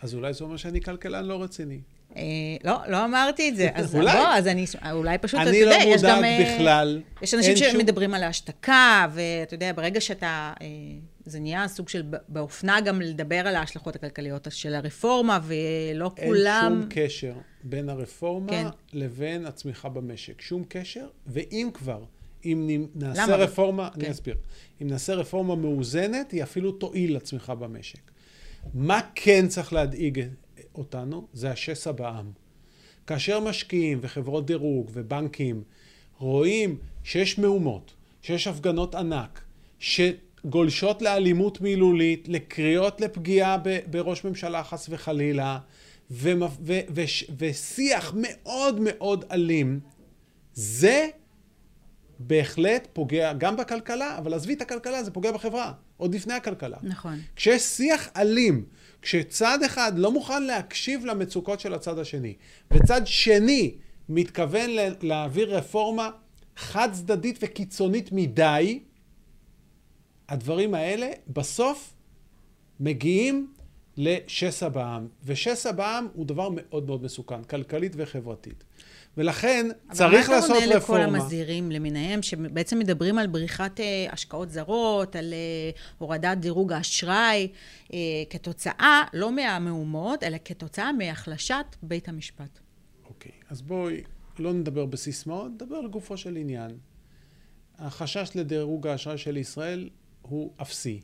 אז 0.03 0.15
אולי 0.15 0.33
זה 0.33 0.45
אומר 0.45 0.57
שאני 0.57 0.81
כלכלן 0.81 1.25
לא 1.25 1.43
רציני. 1.43 1.81
אה, 2.17 2.23
לא, 2.65 2.79
לא 2.89 3.05
אמרתי 3.05 3.49
את 3.49 3.57
זה. 3.57 3.69
אז 3.75 3.97
אולי. 3.97 4.13
בוא, 4.13 4.27
אז 4.29 4.47
אני, 4.47 4.65
אולי 4.93 5.19
פשוט, 5.19 5.41
אתה 5.41 5.51
יודע, 5.51 5.77
יש 5.87 6.03
גם... 6.03 6.25
אני 6.25 6.39
לא 6.39 6.45
מודאג 6.45 6.55
בכלל. 6.57 7.03
יש 7.23 7.35
אנשים 7.35 7.57
שמדברים 7.57 8.11
שום... 8.11 8.15
על 8.15 8.23
ההשתקה, 8.23 9.07
ואתה 9.13 9.55
יודע, 9.55 9.73
ברגע 9.73 10.01
שאתה... 10.01 10.53
אה, 10.63 10.67
זה 11.27 11.41
נהיה 11.41 11.69
סוג 11.69 11.89
של 11.89 12.03
באופנה 12.29 12.81
גם 12.81 13.01
לדבר 13.01 13.49
על 13.49 13.57
ההשלכות 13.57 13.97
הכלכליות 13.97 14.47
של 14.51 14.75
הרפורמה, 14.75 15.41
ולא 15.43 16.11
אין 16.17 16.29
כולם... 16.29 16.73
אין 16.73 16.81
שום 16.81 16.89
קשר 16.91 17.33
בין 17.65 17.89
הרפורמה 17.89 18.49
כן. 18.53 18.67
לבין 18.93 19.47
הצמיחה 19.47 19.89
במשק. 19.89 20.41
שום 20.41 20.65
קשר, 20.69 21.07
ואם 21.27 21.71
כבר, 21.75 22.05
אם 22.45 22.87
נעשה 22.95 23.27
למה? 23.27 23.37
רפורמה, 23.37 23.89
כן. 23.95 24.01
אני 24.01 24.11
אסביר. 24.11 24.37
אם 24.83 24.87
נעשה 24.87 25.15
רפורמה 25.15 25.57
מאוזנת, 25.57 26.31
היא 26.31 26.43
אפילו 26.43 26.73
תועיל 26.73 27.17
לצמיחה 27.17 27.55
במשק. 27.55 28.11
מה 28.75 29.01
כן 29.15 29.49
צריך 29.49 29.73
להדאיג 29.73 30.21
אותנו 30.75 31.27
זה 31.33 31.51
השסע 31.51 31.93
בעם. 31.93 32.31
כאשר 33.07 33.41
משקיעים 33.41 33.99
וחברות 34.03 34.47
דירוג 34.47 34.91
ובנקים 34.93 35.63
רואים 36.19 36.79
שיש 37.05 37.39
מהומות, 37.39 37.95
שיש 38.23 38.47
הפגנות 38.47 38.95
ענק, 38.95 39.41
שגולשות 39.79 41.03
לאלימות 41.03 41.61
מילולית, 41.61 42.29
לקריאות 42.29 43.01
לפגיעה 43.01 43.57
בראש 43.91 44.25
ממשלה 44.25 44.65
חס 44.65 44.87
וחלילה, 44.91 45.59
ו- 46.11 46.33
ו- 46.41 46.81
ו- 46.95 47.35
ושיח 47.39 48.15
מאוד 48.17 48.81
מאוד 48.81 49.25
אלים, 49.31 49.81
זה 50.55 51.09
בהחלט 52.19 52.89
פוגע 52.93 53.33
גם 53.33 53.57
בכלכלה, 53.57 54.19
אבל 54.19 54.35
עזבי 54.35 54.55
את 54.55 54.63
הכלכלה, 54.63 55.05
זה 55.05 55.11
פוגע 55.11 55.33
בחברה, 55.33 55.73
עוד 55.97 56.15
לפני 56.15 56.35
הכלכלה. 56.35 56.77
נכון. 56.83 57.19
כשיש 57.37 57.63
שיח 57.63 58.09
אלים, 58.17 58.65
כשצד 59.05 59.59
אחד 59.67 59.93
לא 59.99 60.13
מוכן 60.13 60.43
להקשיב 60.43 61.05
למצוקות 61.05 61.61
של 61.61 61.75
הצד 61.75 61.99
השני, 61.99 62.35
וצד 62.71 63.01
שני 63.05 63.75
מתכוון 64.09 64.71
להעביר 65.03 65.57
רפורמה 65.57 66.11
חד 66.57 66.89
צדדית 66.93 67.39
וקיצונית 67.43 68.13
מדי, 68.13 68.81
הדברים 70.29 70.75
האלה 70.75 71.11
בסוף 71.29 71.95
מגיעים 72.81 73.53
לשסע 73.97 74.69
בעם. 74.69 75.09
ושסע 75.25 75.73
בעם 75.73 76.09
הוא 76.15 76.27
דבר 76.27 76.49
מאוד 76.53 76.87
מאוד 76.87 77.03
מסוכן, 77.03 77.45
כלכלית 77.45 77.93
וחברתית. 77.97 78.65
ולכן 79.17 79.67
צריך 79.93 80.31
לעשות 80.31 80.57
רפורמה. 80.57 80.67
אבל 80.67 80.73
מה 80.73 80.79
אתה 80.79 80.95
עונה 80.95 81.07
לכל 81.07 81.21
המזהירים 81.23 81.71
למיניהם, 81.71 82.23
שבעצם 82.23 82.79
מדברים 82.79 83.19
על 83.19 83.27
בריחת 83.27 83.81
אה, 83.81 84.07
השקעות 84.13 84.51
זרות, 84.51 85.17
על 85.17 85.33
אה, 85.33 85.71
הורדת 85.99 86.39
דירוג 86.39 86.73
האשראי, 86.73 87.49
אה, 87.93 87.99
כתוצאה, 88.31 89.03
לא 89.13 89.33
מהמהומות, 89.33 90.23
אלא 90.23 90.37
כתוצאה 90.45 90.93
מהחלשת 90.93 91.67
בית 91.83 92.09
המשפט. 92.09 92.59
אוקיי, 93.05 93.33
אז 93.51 93.63
בואי 93.63 94.03
לא 94.39 94.53
נדבר 94.53 94.87
בסיסמאות, 94.87 95.51
נדבר 95.53 95.81
לגופו 95.81 96.17
של 96.17 96.37
עניין. 96.37 96.71
החשש 97.79 98.31
לדירוג 98.35 98.87
האשראי 98.87 99.19
של 99.19 99.37
ישראל 99.37 99.89
הוא 100.23 100.53
אפסי. 100.63 101.01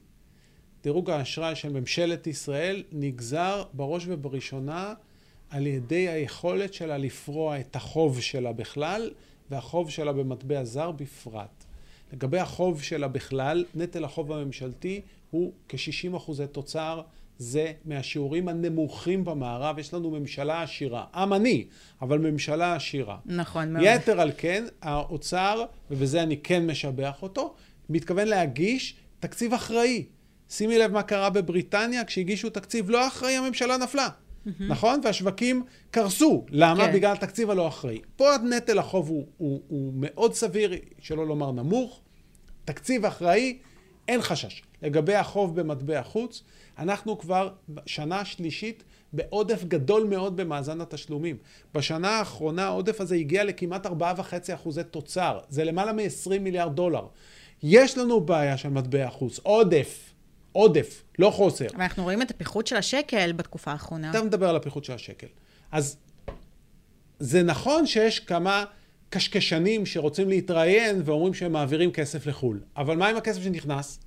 דירוג 0.83 1.11
האשראי 1.11 1.57
של 1.57 1.73
ממשלת 1.73 2.27
ישראל 2.27 2.83
נגזר 2.93 3.65
בראש 3.73 4.05
ובראשונה 4.09 4.95
על 5.51 5.67
ידי 5.67 6.09
היכולת 6.09 6.75
שלה 6.75 6.99
לפרוע 6.99 7.61
את 7.61 7.77
החוב 7.77 8.21
שלה 8.21 8.53
בכלל 8.53 9.11
והחוב 9.51 9.91
שלה 9.91 10.13
במטבע 10.13 10.65
זר 10.65 10.91
בפרט. 10.91 11.65
לגבי 12.13 12.39
החוב 12.39 12.83
שלה 12.83 13.09
בכלל, 13.09 13.65
נטל 13.75 14.05
החוב 14.05 14.33
הממשלתי 14.33 15.01
הוא 15.31 15.53
כ-60 15.69 16.17
אחוזי 16.17 16.47
תוצר, 16.47 17.03
זה 17.39 17.73
מהשיעורים 17.85 18.49
הנמוכים 18.49 19.25
במערב, 19.25 19.79
יש 19.79 19.95
לנו 19.95 20.11
ממשלה 20.11 20.63
עשירה. 20.63 21.05
עם 21.15 21.33
עני, 21.33 21.65
אבל 22.03 22.19
ממשלה 22.19 22.75
עשירה. 22.75 23.19
נכון 23.27 23.73
מאוד. 23.73 23.85
יתר 23.87 24.21
על 24.21 24.33
כן, 24.37 24.65
האוצר, 24.83 25.65
ובזה 25.91 26.23
אני 26.23 26.37
כן 26.37 26.67
משבח 26.67 27.23
אותו, 27.23 27.55
מתכוון 27.89 28.29
להגיש 28.29 28.95
תקציב 29.21 29.55
אחראי. 29.55 30.05
שימי 30.51 30.79
לב 30.79 30.93
מה 30.93 31.03
קרה 31.03 31.31
בבריטניה, 31.31 32.05
כשהגישו 32.05 32.51
תקציב 32.51 32.91
לא 32.91 33.07
אחראי, 33.07 33.37
הממשלה 33.37 33.77
נפלה. 33.77 34.09
נכון? 34.61 35.01
והשווקים 35.05 35.65
קרסו. 35.91 36.45
למה? 36.51 36.87
כן. 36.87 36.93
בגלל 36.93 37.13
התקציב 37.13 37.51
הלא 37.51 37.69
אחראי. 37.69 38.01
פה 38.17 38.29
נטל 38.51 38.79
החוב 38.79 39.09
הוא, 39.09 39.27
הוא, 39.37 39.61
הוא 39.69 39.93
מאוד 39.97 40.35
סביר, 40.35 40.73
שלא 40.99 41.27
לומר 41.27 41.53
נמוך. 41.53 42.01
תקציב 42.65 43.05
אחראי, 43.05 43.59
אין 44.09 44.23
חשש. 44.23 44.63
לגבי 44.83 45.15
החוב 45.15 45.61
במטבע 45.61 46.03
חוץ, 46.03 46.43
אנחנו 46.79 47.19
כבר 47.19 47.51
שנה 47.87 48.25
שלישית 48.25 48.85
בעודף 49.13 49.65
גדול 49.65 50.05
מאוד 50.05 50.37
במאזן 50.37 50.81
התשלומים. 50.81 51.37
בשנה 51.75 52.09
האחרונה 52.09 52.67
העודף 52.67 53.01
הזה 53.01 53.15
הגיע 53.15 53.45
לכמעט 53.45 53.87
4.5 53.87 53.91
אחוזי 54.55 54.85
תוצר. 54.85 55.39
זה 55.49 55.65
למעלה 55.65 55.93
מ-20 55.93 56.39
מיליארד 56.41 56.77
דולר. 56.77 57.07
יש 57.63 57.99
לנו 57.99 58.21
בעיה 58.21 58.57
של 58.57 58.69
מטבע 58.69 59.11
חוץ, 59.11 59.39
עודף. 59.43 60.10
עודף, 60.53 61.03
לא 61.19 61.31
חוסר. 61.31 61.67
אבל 61.75 61.83
אנחנו 61.83 62.03
רואים 62.03 62.23
את 62.23 62.31
הפיחות 62.31 62.67
של 62.67 62.77
השקל 62.77 63.33
בתקופה 63.33 63.71
האחרונה. 63.73 64.11
אתה 64.11 64.23
מדבר 64.23 64.49
על 64.49 64.57
הפיחות 64.57 64.85
של 64.85 64.93
השקל. 64.93 65.27
אז 65.73 65.97
זה 67.19 67.43
נכון 67.43 67.87
שיש 67.87 68.21
כמה 68.21 68.65
קשקשנים 69.11 69.87
שרוצים 69.87 70.29
להתראיין 70.29 71.03
ואומרים 71.05 71.35
שהם 71.35 71.53
מעבירים 71.53 71.93
כסף 71.93 72.27
לחו"ל. 72.27 72.61
אבל 72.77 72.97
מה 72.97 73.09
עם 73.09 73.17
הכסף 73.17 73.43
שנכנס? 73.43 73.99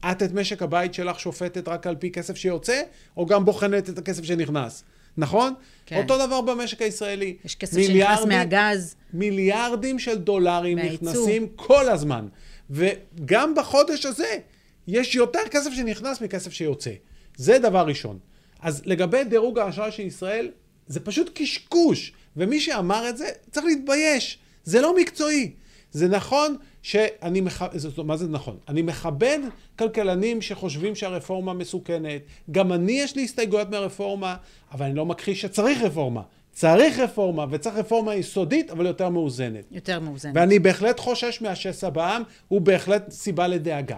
את 0.00 0.22
את 0.22 0.32
משק 0.32 0.62
הבית 0.62 0.94
שלך 0.94 1.20
שופטת 1.20 1.68
רק 1.68 1.86
על 1.86 1.96
פי 1.96 2.10
כסף 2.10 2.36
שיוצא, 2.36 2.82
או 3.16 3.26
גם 3.26 3.44
בוחנת 3.44 3.90
את 3.90 3.98
הכסף 3.98 4.24
שנכנס? 4.24 4.84
נכון? 5.16 5.54
כן. 5.86 6.02
אותו 6.02 6.26
דבר 6.26 6.40
במשק 6.40 6.82
הישראלי. 6.82 7.36
יש 7.44 7.54
כסף 7.54 7.82
שנכנס 7.82 8.20
מהגז. 8.24 8.96
מיליארדים 9.12 9.98
של 9.98 10.18
דולרים 10.18 10.78
מהייצור. 10.78 11.08
נכנסים 11.08 11.46
כל 11.56 11.88
הזמן. 11.88 12.26
וגם 12.70 13.54
בחודש 13.54 14.06
הזה 14.06 14.38
יש 14.88 15.14
יותר 15.14 15.40
כסף 15.50 15.70
שנכנס 15.72 16.20
מכסף 16.20 16.52
שיוצא. 16.52 16.90
זה 17.36 17.58
דבר 17.58 17.86
ראשון. 17.86 18.18
אז 18.60 18.82
לגבי 18.84 19.24
דירוג 19.24 19.58
האשראי 19.58 19.92
של 19.92 20.02
ישראל, 20.02 20.50
זה 20.86 21.00
פשוט 21.00 21.30
קשקוש. 21.34 22.12
ומי 22.36 22.60
שאמר 22.60 23.08
את 23.08 23.16
זה, 23.16 23.28
צריך 23.50 23.66
להתבייש. 23.66 24.38
זה 24.64 24.80
לא 24.80 24.96
מקצועי. 24.96 25.52
זה 25.92 26.08
נכון 26.08 26.56
שאני 26.82 27.40
מכבד, 27.40 27.78
מה 28.04 28.16
זה 28.16 28.28
נכון? 28.28 28.56
אני 28.68 28.82
מכבד 28.82 29.38
כלכלנים 29.78 30.42
שחושבים 30.42 30.94
שהרפורמה 30.94 31.52
מסוכנת. 31.52 32.22
גם 32.50 32.72
אני 32.72 32.92
יש 32.92 33.16
לי 33.16 33.24
הסתייגויות 33.24 33.70
מהרפורמה, 33.70 34.36
אבל 34.72 34.86
אני 34.86 34.94
לא 34.94 35.06
מכחיש 35.06 35.40
שצריך 35.40 35.82
רפורמה. 35.82 36.22
צריך 36.52 36.98
רפורמה, 36.98 37.46
וצריך 37.50 37.76
רפורמה 37.76 38.14
יסודית, 38.14 38.70
אבל 38.70 38.86
יותר 38.86 39.08
מאוזנת. 39.08 39.64
יותר 39.70 40.00
מאוזנת. 40.00 40.32
ואני 40.36 40.58
בהחלט 40.58 41.00
חושש 41.00 41.42
מהשסע 41.42 41.90
בעם, 41.90 42.22
הוא 42.48 42.60
בהחלט 42.60 43.10
סיבה 43.10 43.46
לדאגה. 43.46 43.96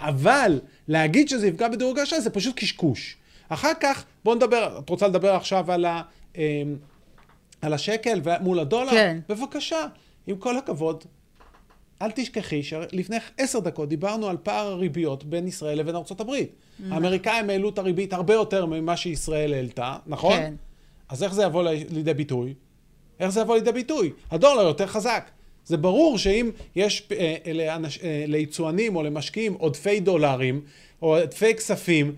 אבל 0.00 0.60
להגיד 0.88 1.28
שזה 1.28 1.48
יפגע 1.48 1.68
בדירוג 1.68 1.98
האשראי 1.98 2.20
זה 2.20 2.30
פשוט 2.30 2.56
קשקוש. 2.56 3.16
אחר 3.48 3.72
כך, 3.80 4.04
בואו 4.24 4.34
נדבר, 4.34 4.78
את 4.84 4.88
רוצה 4.88 5.08
לדבר 5.08 5.34
עכשיו 5.34 5.72
על, 5.72 5.84
ה, 5.84 6.02
אמ, 6.36 6.42
על 7.62 7.72
השקל 7.72 8.20
מול 8.40 8.58
הדולר? 8.58 8.90
כן. 8.90 9.18
בבקשה, 9.28 9.86
עם 10.26 10.36
כל 10.36 10.56
הכבוד, 10.56 11.04
אל 12.02 12.10
תשכחי 12.10 12.62
שלפני 12.62 13.16
עשר 13.38 13.58
דקות 13.58 13.88
דיברנו 13.88 14.28
על 14.28 14.36
פער 14.42 14.66
הריביות 14.66 15.24
בין 15.24 15.48
ישראל 15.48 15.78
לבין 15.78 15.96
ארה"ב. 15.96 16.22
נכון. 16.22 16.46
האמריקאים 16.92 17.50
העלו 17.50 17.68
את 17.68 17.78
הריבית 17.78 18.12
הרבה 18.12 18.34
יותר 18.34 18.66
ממה 18.66 18.96
שישראל 18.96 19.54
העלתה, 19.54 19.96
נכון? 20.06 20.36
כן. 20.36 20.54
אז 21.08 21.22
איך 21.22 21.34
זה 21.34 21.42
יבוא 21.42 21.62
לידי 21.90 22.14
ביטוי? 22.14 22.54
איך 23.20 23.28
זה 23.30 23.40
יבוא 23.40 23.54
לידי 23.54 23.72
ביטוי? 23.72 24.12
הדולר 24.30 24.62
יותר 24.62 24.86
חזק. 24.86 25.30
זה 25.64 25.76
ברור 25.76 26.18
שאם 26.18 26.50
יש 26.76 27.08
אה, 27.12 27.36
אה, 27.46 28.24
ליצואנים 28.26 28.96
או 28.96 29.02
למשקיעים 29.02 29.54
עודפי 29.54 30.00
דולרים 30.00 30.60
או 31.02 31.16
עודפי 31.16 31.54
כספים, 31.54 32.14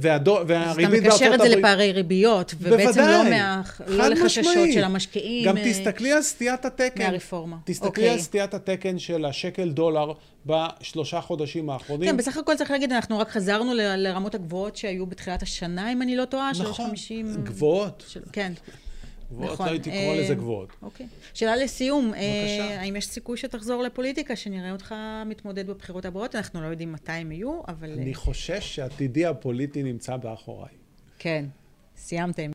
והדו, 0.00 0.38
והריבית 0.46 1.02
בארצות 1.02 1.02
הברית... 1.02 1.06
אז 1.06 1.16
אתה 1.16 1.24
מקשר 1.24 1.34
את 1.34 1.50
זה 1.50 1.56
לפערי 1.56 1.92
ריביות, 1.92 2.54
ובעצם 2.60 2.84
בוודאי, 2.84 3.06
לא, 3.06 3.30
מה, 3.30 3.62
לא 3.86 4.06
לחששות 4.06 4.44
משמעית. 4.44 4.74
של 4.74 4.84
המשקיעים. 4.84 5.48
גם 5.48 5.56
אה, 5.56 5.70
תסתכלי 5.70 6.12
על 6.12 6.22
סטיית 6.22 6.64
התקן. 6.64 7.02
מהרפורמה. 7.02 7.56
תסתכלי 7.64 7.88
אוקיי. 7.88 8.10
על 8.10 8.18
סטיית 8.18 8.54
התקן 8.54 8.98
של 8.98 9.24
השקל 9.24 9.70
דולר 9.70 10.12
בשלושה 10.46 11.20
חודשים 11.20 11.70
האחרונים. 11.70 12.10
כן, 12.10 12.16
בסך 12.16 12.36
הכל 12.36 12.54
צריך 12.56 12.70
להגיד, 12.70 12.92
אנחנו 12.92 13.18
רק 13.18 13.30
חזרנו 13.30 13.74
ל, 13.74 13.80
לרמות 13.96 14.34
הגבוהות 14.34 14.76
שהיו 14.76 15.06
בתחילת 15.06 15.42
השנה, 15.42 15.92
אם 15.92 16.02
אני 16.02 16.16
לא 16.16 16.24
טועה, 16.24 16.50
נכון, 16.50 16.64
350... 16.66 17.34
גבוהות. 17.44 18.04
של, 18.08 18.20
כן. 18.32 18.52
גבוהות, 19.32 19.52
נכון. 19.52 19.66
לא 19.66 19.70
הייתי 19.70 19.90
קורא 19.90 20.02
אה, 20.02 20.20
לזה 20.20 20.34
גבוהות. 20.34 20.68
אוקיי. 20.82 21.06
שאלה 21.34 21.56
לסיום, 21.56 22.14
אה, 22.14 22.20
בבקשה. 22.20 22.80
האם 22.80 22.96
יש 22.96 23.06
סיכוי 23.06 23.36
שתחזור 23.36 23.82
לפוליטיקה, 23.82 24.36
שנראה 24.36 24.72
אותך 24.72 24.94
מתמודד 25.26 25.66
בבחירות 25.66 26.04
הבאות? 26.04 26.34
אנחנו 26.34 26.62
לא 26.62 26.66
יודעים 26.66 26.92
מתי 26.92 27.12
הם 27.12 27.32
יהיו, 27.32 27.60
אבל... 27.68 27.90
אה, 27.90 28.02
אני 28.02 28.14
חושש 28.14 28.74
שעתידי 28.76 29.26
הפוליטי 29.26 29.82
נמצא 29.82 30.16
באחוריי. 30.16 30.74
כן, 31.18 31.44
סיימתם. 31.96 32.50